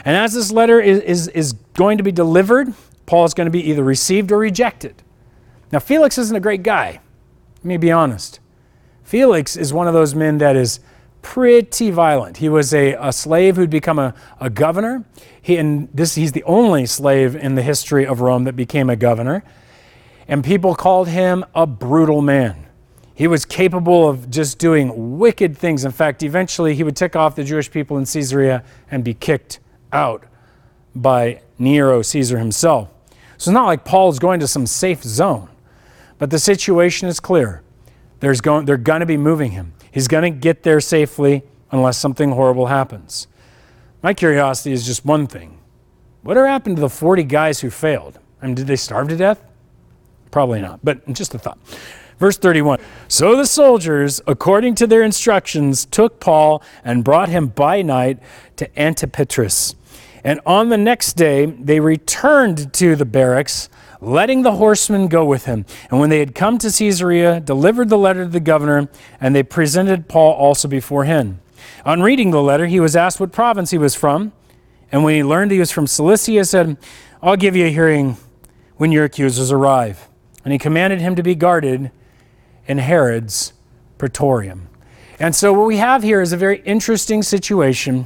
And 0.05 0.15
as 0.15 0.33
this 0.33 0.51
letter 0.51 0.79
is, 0.79 0.99
is, 0.99 1.27
is 1.29 1.53
going 1.73 1.97
to 1.97 2.03
be 2.03 2.11
delivered, 2.11 2.71
Paul 3.07 3.25
is 3.25 3.33
going 3.33 3.47
to 3.47 3.51
be 3.51 3.67
either 3.71 3.83
received 3.83 4.31
or 4.31 4.37
rejected. 4.37 5.01
Now, 5.71 5.79
Felix 5.79 6.19
isn't 6.19 6.35
a 6.35 6.39
great 6.39 6.61
guy. 6.61 6.99
Let 7.61 7.65
me 7.65 7.77
be 7.77 7.91
honest. 7.91 8.39
Felix 9.03 9.55
is 9.55 9.71
one 9.71 9.87
of 9.87 9.93
those 9.93 10.15
men 10.15 10.39
that 10.39 10.55
is 10.55 10.79
pretty 11.21 11.91
violent. 11.91 12.37
He 12.37 12.49
was 12.49 12.73
a, 12.73 12.93
a 12.93 13.13
slave 13.13 13.55
who'd 13.55 13.69
become 13.69 13.99
a, 13.99 14.15
a 14.39 14.49
governor. 14.49 15.05
He, 15.39 15.57
and 15.57 15.87
this, 15.93 16.15
he's 16.15 16.31
the 16.31 16.43
only 16.43 16.87
slave 16.87 17.35
in 17.35 17.53
the 17.53 17.61
history 17.61 18.05
of 18.05 18.21
Rome 18.21 18.45
that 18.45 18.55
became 18.55 18.89
a 18.89 18.95
governor. 18.95 19.43
And 20.27 20.43
people 20.43 20.73
called 20.73 21.09
him 21.09 21.45
a 21.53 21.67
brutal 21.67 22.21
man. 22.21 22.65
He 23.13 23.27
was 23.27 23.45
capable 23.45 24.09
of 24.09 24.31
just 24.31 24.57
doing 24.57 25.19
wicked 25.19 25.55
things. 25.55 25.85
In 25.85 25.91
fact, 25.91 26.23
eventually 26.23 26.73
he 26.73 26.83
would 26.83 26.95
tick 26.95 27.15
off 27.15 27.35
the 27.35 27.43
Jewish 27.43 27.69
people 27.69 27.99
in 27.99 28.05
Caesarea 28.05 28.63
and 28.89 29.03
be 29.03 29.13
kicked 29.13 29.59
out 29.93 30.23
by 30.95 31.41
Nero 31.59 32.01
Caesar 32.01 32.39
himself. 32.39 32.89
So 33.09 33.15
it's 33.35 33.47
not 33.49 33.65
like 33.65 33.85
Paul's 33.85 34.17
going 34.17 34.39
to 34.39 34.47
some 34.47 34.65
safe 34.65 35.03
zone. 35.03 35.50
But 36.21 36.29
the 36.29 36.37
situation 36.37 37.07
is 37.07 37.19
clear. 37.19 37.63
There's 38.19 38.41
going, 38.41 38.65
they're 38.65 38.77
going 38.77 38.99
to 38.99 39.07
be 39.07 39.17
moving 39.17 39.53
him. 39.53 39.73
He's 39.91 40.07
going 40.07 40.21
to 40.21 40.29
get 40.29 40.61
there 40.61 40.79
safely 40.79 41.41
unless 41.71 41.97
something 41.97 42.33
horrible 42.33 42.67
happens. 42.67 43.25
My 44.03 44.13
curiosity 44.13 44.71
is 44.71 44.85
just 44.85 45.03
one 45.03 45.25
thing. 45.25 45.57
Whatever 46.21 46.47
happened 46.47 46.75
to 46.75 46.79
the 46.79 46.91
40 46.91 47.23
guys 47.23 47.61
who 47.61 47.71
failed? 47.71 48.19
I 48.39 48.45
mean, 48.45 48.53
did 48.53 48.67
they 48.67 48.75
starve 48.75 49.07
to 49.07 49.17
death? 49.17 49.43
Probably 50.29 50.61
not, 50.61 50.81
but 50.83 51.11
just 51.11 51.33
a 51.33 51.39
thought. 51.39 51.57
Verse 52.19 52.37
31 52.37 52.77
So 53.07 53.35
the 53.35 53.47
soldiers, 53.47 54.21
according 54.27 54.75
to 54.75 54.85
their 54.85 55.01
instructions, 55.01 55.85
took 55.85 56.19
Paul 56.19 56.61
and 56.83 57.03
brought 57.03 57.29
him 57.29 57.47
by 57.47 57.81
night 57.81 58.19
to 58.57 58.67
Antipatris. 58.77 59.73
And 60.23 60.39
on 60.45 60.69
the 60.69 60.77
next 60.77 61.13
day, 61.13 61.47
they 61.47 61.79
returned 61.79 62.73
to 62.75 62.95
the 62.95 63.05
barracks 63.05 63.70
letting 64.01 64.41
the 64.41 64.53
horsemen 64.53 65.07
go 65.07 65.23
with 65.23 65.45
him. 65.45 65.65
And 65.89 65.99
when 65.99 66.09
they 66.09 66.19
had 66.19 66.35
come 66.35 66.57
to 66.57 66.71
Caesarea, 66.71 67.39
delivered 67.39 67.89
the 67.89 67.97
letter 67.97 68.23
to 68.23 68.29
the 68.29 68.39
governor, 68.39 68.89
and 69.19 69.35
they 69.35 69.43
presented 69.43 70.09
Paul 70.09 70.33
also 70.33 70.67
before 70.67 71.05
him. 71.05 71.39
On 71.85 72.01
reading 72.01 72.31
the 72.31 72.41
letter, 72.41 72.65
he 72.65 72.79
was 72.79 72.95
asked 72.95 73.19
what 73.19 73.31
province 73.31 73.69
he 73.71 73.77
was 73.77 73.95
from. 73.95 74.33
And 74.91 75.03
when 75.03 75.15
he 75.15 75.23
learned 75.23 75.51
he 75.51 75.59
was 75.59 75.71
from 75.71 75.87
Cilicia, 75.87 76.31
he 76.31 76.43
said, 76.43 76.77
I'll 77.21 77.37
give 77.37 77.55
you 77.55 77.67
a 77.67 77.69
hearing 77.69 78.17
when 78.77 78.91
your 78.91 79.05
accusers 79.05 79.51
arrive. 79.51 80.07
And 80.43 80.51
he 80.51 80.59
commanded 80.59 80.99
him 80.99 81.15
to 81.15 81.23
be 81.23 81.35
guarded 81.35 81.91
in 82.67 82.79
Herod's 82.79 83.53
praetorium. 83.97 84.67
And 85.19 85.35
so, 85.35 85.53
what 85.53 85.67
we 85.67 85.77
have 85.77 86.01
here 86.01 86.19
is 86.19 86.33
a 86.33 86.37
very 86.37 86.61
interesting 86.61 87.21
situation, 87.21 88.05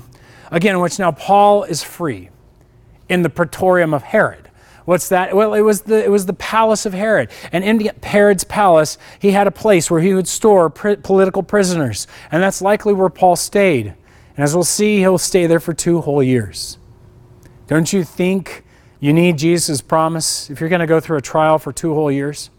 again, 0.51 0.75
in 0.75 0.81
which 0.81 0.99
now 0.99 1.11
Paul 1.11 1.63
is 1.63 1.81
free 1.81 2.29
in 3.07 3.21
the 3.21 3.29
praetorium 3.29 3.93
of 3.93 4.03
Herod. 4.03 4.44
What's 4.85 5.09
that? 5.09 5.35
Well, 5.35 5.55
it 5.55 5.61
was 5.61 5.81
the, 5.81 6.03
it 6.03 6.11
was 6.11 6.27
the 6.27 6.33
palace 6.33 6.85
of 6.85 6.93
Herod. 6.93 7.29
And 7.51 7.63
in 7.63 7.89
Herod's 8.03 8.43
palace, 8.43 8.97
he 9.19 9.31
had 9.31 9.47
a 9.47 9.51
place 9.51 9.89
where 9.89 9.99
he 9.99 10.13
would 10.13 10.27
store 10.27 10.69
pr- 10.69 10.93
political 10.93 11.41
prisoners. 11.41 12.05
And 12.31 12.41
that's 12.41 12.61
likely 12.61 12.93
where 12.93 13.09
Paul 13.09 13.35
stayed. 13.35 13.87
And 13.87 14.43
as 14.43 14.53
we'll 14.53 14.63
see, 14.63 14.99
he'll 14.99 15.17
stay 15.17 15.47
there 15.47 15.59
for 15.59 15.73
two 15.73 16.01
whole 16.01 16.21
years. 16.21 16.77
Don't 17.67 17.91
you 17.91 18.03
think 18.03 18.63
you 18.99 19.11
need 19.11 19.39
Jesus' 19.39 19.81
promise 19.81 20.51
if 20.51 20.59
you're 20.59 20.69
going 20.69 20.81
to 20.81 20.87
go 20.87 20.99
through 20.99 21.17
a 21.17 21.21
trial 21.21 21.57
for 21.57 21.73
two 21.73 21.95
whole 21.95 22.11
years? 22.11 22.51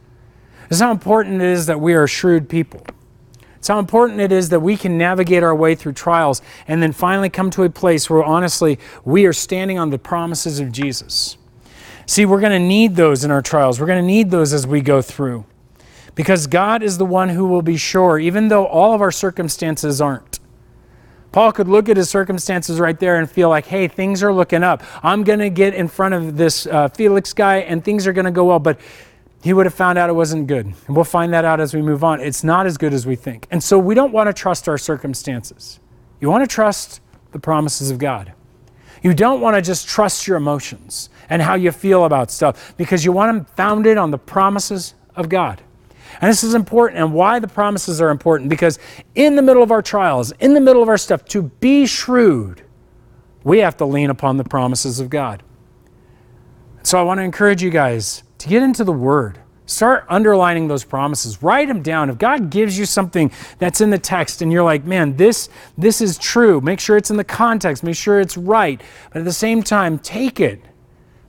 It's 0.68 0.80
how 0.80 0.90
important 0.90 1.42
it 1.42 1.48
is 1.48 1.66
that 1.66 1.80
we 1.80 1.94
are 1.94 2.08
shrewd 2.08 2.48
people. 2.48 2.84
It's 3.56 3.68
how 3.68 3.78
important 3.78 4.20
it 4.20 4.32
is 4.32 4.48
that 4.48 4.60
we 4.60 4.76
can 4.76 4.98
navigate 4.98 5.42
our 5.42 5.54
way 5.54 5.76
through 5.76 5.92
trials 5.92 6.42
and 6.66 6.82
then 6.82 6.92
finally 6.92 7.28
come 7.28 7.50
to 7.50 7.62
a 7.62 7.70
place 7.70 8.10
where 8.10 8.22
honestly 8.22 8.78
we 9.04 9.26
are 9.26 9.32
standing 9.32 9.78
on 9.78 9.90
the 9.90 9.98
promises 9.98 10.58
of 10.58 10.72
Jesus. 10.72 11.36
See, 12.06 12.24
we're 12.24 12.40
going 12.40 12.52
to 12.52 12.66
need 12.66 12.94
those 12.94 13.24
in 13.24 13.30
our 13.30 13.42
trials. 13.42 13.80
We're 13.80 13.86
going 13.86 14.02
to 14.02 14.06
need 14.06 14.30
those 14.30 14.52
as 14.52 14.66
we 14.66 14.80
go 14.80 15.02
through. 15.02 15.44
Because 16.14 16.46
God 16.46 16.82
is 16.82 16.98
the 16.98 17.04
one 17.04 17.28
who 17.28 17.46
will 17.46 17.62
be 17.62 17.76
sure, 17.76 18.18
even 18.18 18.48
though 18.48 18.66
all 18.66 18.94
of 18.94 19.02
our 19.02 19.10
circumstances 19.10 20.00
aren't. 20.00 20.40
Paul 21.32 21.52
could 21.52 21.68
look 21.68 21.90
at 21.90 21.98
his 21.98 22.08
circumstances 22.08 22.80
right 22.80 22.98
there 22.98 23.18
and 23.18 23.30
feel 23.30 23.50
like, 23.50 23.66
hey, 23.66 23.88
things 23.88 24.22
are 24.22 24.32
looking 24.32 24.62
up. 24.62 24.82
I'm 25.02 25.24
going 25.24 25.40
to 25.40 25.50
get 25.50 25.74
in 25.74 25.88
front 25.88 26.14
of 26.14 26.36
this 26.36 26.66
uh, 26.66 26.88
Felix 26.88 27.34
guy 27.34 27.56
and 27.58 27.84
things 27.84 28.06
are 28.06 28.14
going 28.14 28.24
to 28.24 28.30
go 28.30 28.44
well. 28.44 28.58
But 28.58 28.80
he 29.42 29.52
would 29.52 29.66
have 29.66 29.74
found 29.74 29.98
out 29.98 30.08
it 30.08 30.14
wasn't 30.14 30.46
good. 30.46 30.64
And 30.64 30.96
we'll 30.96 31.04
find 31.04 31.34
that 31.34 31.44
out 31.44 31.60
as 31.60 31.74
we 31.74 31.82
move 31.82 32.02
on. 32.02 32.20
It's 32.20 32.42
not 32.42 32.66
as 32.66 32.78
good 32.78 32.94
as 32.94 33.04
we 33.04 33.16
think. 33.16 33.46
And 33.50 33.62
so 33.62 33.78
we 33.78 33.94
don't 33.94 34.12
want 34.12 34.28
to 34.28 34.32
trust 34.32 34.68
our 34.68 34.78
circumstances. 34.78 35.78
You 36.20 36.30
want 36.30 36.48
to 36.48 36.52
trust 36.52 37.02
the 37.32 37.38
promises 37.38 37.90
of 37.90 37.98
God. 37.98 38.32
You 39.02 39.14
don't 39.14 39.40
want 39.40 39.56
to 39.56 39.62
just 39.62 39.88
trust 39.88 40.26
your 40.26 40.36
emotions 40.36 41.10
and 41.28 41.42
how 41.42 41.54
you 41.54 41.72
feel 41.72 42.04
about 42.04 42.30
stuff 42.30 42.74
because 42.76 43.04
you 43.04 43.12
want 43.12 43.36
them 43.36 43.44
founded 43.56 43.98
on 43.98 44.10
the 44.10 44.18
promises 44.18 44.94
of 45.14 45.28
God. 45.28 45.62
And 46.20 46.30
this 46.30 46.42
is 46.42 46.54
important 46.54 47.00
and 47.00 47.12
why 47.12 47.38
the 47.38 47.48
promises 47.48 48.00
are 48.00 48.10
important 48.10 48.48
because 48.48 48.78
in 49.14 49.36
the 49.36 49.42
middle 49.42 49.62
of 49.62 49.70
our 49.70 49.82
trials, 49.82 50.32
in 50.32 50.54
the 50.54 50.60
middle 50.60 50.82
of 50.82 50.88
our 50.88 50.98
stuff, 50.98 51.24
to 51.26 51.42
be 51.42 51.86
shrewd, 51.86 52.62
we 53.44 53.58
have 53.58 53.76
to 53.78 53.84
lean 53.84 54.10
upon 54.10 54.36
the 54.36 54.44
promises 54.44 54.98
of 54.98 55.10
God. 55.10 55.42
So 56.82 56.98
I 56.98 57.02
want 57.02 57.18
to 57.18 57.22
encourage 57.22 57.62
you 57.62 57.70
guys 57.70 58.22
to 58.38 58.48
get 58.48 58.62
into 58.62 58.84
the 58.84 58.92
Word. 58.92 59.40
Start 59.66 60.06
underlining 60.08 60.68
those 60.68 60.84
promises. 60.84 61.42
Write 61.42 61.66
them 61.66 61.82
down. 61.82 62.08
If 62.08 62.18
God 62.18 62.50
gives 62.50 62.78
you 62.78 62.86
something 62.86 63.32
that's 63.58 63.80
in 63.80 63.90
the 63.90 63.98
text 63.98 64.40
and 64.40 64.52
you're 64.52 64.62
like, 64.62 64.84
man, 64.84 65.16
this, 65.16 65.48
this 65.76 66.00
is 66.00 66.16
true, 66.16 66.60
make 66.60 66.78
sure 66.78 66.96
it's 66.96 67.10
in 67.10 67.16
the 67.16 67.24
context, 67.24 67.82
make 67.82 67.96
sure 67.96 68.20
it's 68.20 68.36
right. 68.36 68.80
But 69.12 69.20
at 69.20 69.24
the 69.24 69.32
same 69.32 69.64
time, 69.64 69.98
take 69.98 70.38
it, 70.38 70.60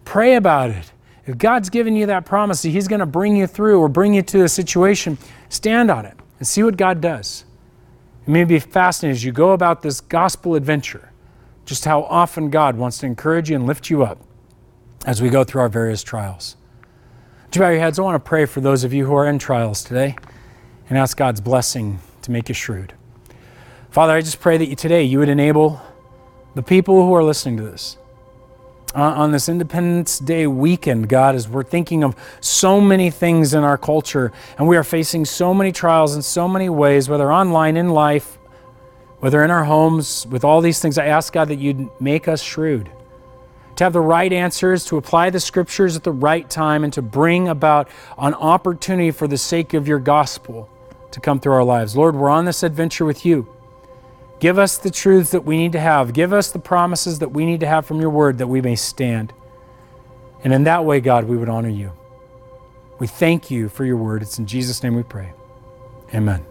pray 0.06 0.36
about 0.36 0.70
it. 0.70 0.92
If 1.26 1.40
God's 1.40 1.70
given 1.72 1.96
you 1.96 2.06
that 2.06 2.26
promise, 2.26 2.62
He's 2.62 2.88
going 2.88 3.00
to 3.00 3.08
bring 3.08 3.36
you 3.36 3.48
through 3.48 3.82
or 3.82 3.90
bring 3.90 4.14
you 4.14 4.22
to 4.22 4.44
a 4.44 4.50
situation, 4.50 5.18
stand 5.50 5.90
on 5.90 6.06
it 6.06 6.16
and 6.38 6.48
see 6.48 6.62
what 6.62 6.78
God 6.78 7.02
does. 7.02 7.44
It 8.28 8.30
may 8.30 8.44
be 8.44 8.60
fascinating 8.60 9.16
as 9.16 9.24
you 9.24 9.32
go 9.32 9.52
about 9.52 9.82
this 9.82 10.00
gospel 10.00 10.54
adventure, 10.54 11.12
just 11.66 11.86
how 11.86 12.04
often 12.04 12.52
God 12.52 12.78
wants 12.78 13.00
to 13.00 13.08
encourage 13.08 13.50
you 13.50 13.56
and 13.56 13.66
lift 13.66 13.90
you 13.90 14.04
up 14.04 14.20
as 15.06 15.22
we 15.24 15.30
go 15.30 15.44
through 15.44 15.62
our 15.62 15.70
various 15.70 16.04
trials. 16.04 16.56
Would 17.48 17.56
you 17.56 17.62
bow 17.62 17.70
your 17.70 17.80
heads? 17.80 17.98
I 17.98 18.02
want 18.02 18.22
to 18.22 18.28
pray 18.28 18.46
for 18.46 18.60
those 18.60 18.84
of 18.84 18.94
you 18.94 19.06
who 19.06 19.16
are 19.16 19.26
in 19.26 19.40
trials 19.40 19.82
today 19.82 20.18
and 20.90 20.98
ask 20.98 21.16
God's 21.16 21.40
blessing 21.40 22.00
to 22.24 22.32
make 22.32 22.50
you 22.50 22.54
shrewd. 22.54 22.94
Father, 23.90 24.12
I 24.12 24.20
just 24.20 24.42
pray 24.42 24.58
that 24.58 24.66
you, 24.66 24.76
today 24.76 25.04
you 25.04 25.20
would 25.20 25.30
enable 25.30 25.82
the 26.56 26.62
people 26.62 27.06
who 27.06 27.14
are 27.14 27.24
listening 27.24 27.56
to 27.56 27.64
this 27.64 27.98
uh, 28.94 29.00
on 29.00 29.32
this 29.32 29.48
Independence 29.48 30.20
Day 30.20 30.46
weekend, 30.46 31.08
God, 31.08 31.36
as 31.36 31.48
we're 31.48 31.64
thinking 31.64 32.04
of 32.04 32.18
so 32.42 32.82
many 32.82 33.10
things 33.10 33.54
in 33.54 33.64
our 33.64 33.78
culture 33.78 34.34
and 34.58 34.68
we 34.68 34.76
are 34.76 34.84
facing 34.84 35.24
so 35.24 35.54
many 35.54 35.72
trials 35.72 36.18
in 36.18 36.22
so 36.24 36.50
many 36.50 36.68
ways, 36.68 37.08
whether 37.08 37.32
online, 37.32 37.78
in 37.78 37.92
life, 37.92 38.38
whether 39.20 39.42
in 39.42 39.52
our 39.52 39.64
homes, 39.64 40.28
with 40.28 40.44
all 40.44 40.60
these 40.60 40.82
things, 40.82 40.98
I 40.98 41.06
ask 41.06 41.32
God 41.32 41.48
that 41.48 41.60
you'd 41.60 41.90
make 42.02 42.28
us 42.28 42.42
shrewd 42.42 42.92
to 43.78 43.84
have 43.84 43.94
the 43.94 44.02
right 44.02 44.34
answers, 44.34 44.86
to 44.86 44.98
apply 44.98 45.30
the 45.30 45.40
scriptures 45.40 45.96
at 45.96 46.04
the 46.04 46.12
right 46.12 46.50
time, 46.50 46.84
and 46.84 46.92
to 46.94 47.02
bring 47.02 47.48
about 47.48 47.88
an 48.18 48.34
opportunity 48.34 49.12
for 49.12 49.28
the 49.28 49.38
sake 49.38 49.74
of 49.74 49.88
your 49.88 50.00
gospel 50.00 50.70
to 51.12 51.20
come 51.20 51.40
through 51.40 51.54
our 51.54 51.64
lives. 51.64 51.96
Lord, 51.96 52.16
we're 52.16 52.30
on 52.30 52.46
this 52.46 52.64
adventure 52.64 53.06
with 53.06 53.26
you. 53.26 53.48
Give 54.40 54.60
us 54.60 54.78
the 54.78 54.92
truths 54.92 55.32
that 55.32 55.46
we 55.46 55.58
need 55.58 55.72
to 55.72 55.80
have. 55.80 56.14
Give 56.14 56.34
us 56.34 56.52
the 56.52 56.60
promises 56.60 57.20
that 57.20 57.30
we 57.30 57.46
need 57.46 57.60
to 57.62 57.68
have 57.68 57.86
from 57.86 58.02
your 58.02 58.10
word 58.10 58.38
that 58.40 58.48
we 58.48 58.62
may 58.62 58.76
stand. 58.76 59.34
And 60.44 60.54
in 60.54 60.64
that 60.66 60.86
way, 60.86 61.00
God, 61.00 61.26
we 61.26 61.38
would 61.38 61.50
honor 61.50 61.70
you. 61.70 61.92
We 63.00 63.08
thank 63.08 63.52
you 63.52 63.70
for 63.70 63.86
your 63.86 63.98
word. 63.98 64.22
It's 64.22 64.40
in 64.40 64.46
Jesus' 64.46 64.84
name 64.84 64.96
we 64.96 65.04
pray. 65.04 65.34
Amen. 66.14 66.46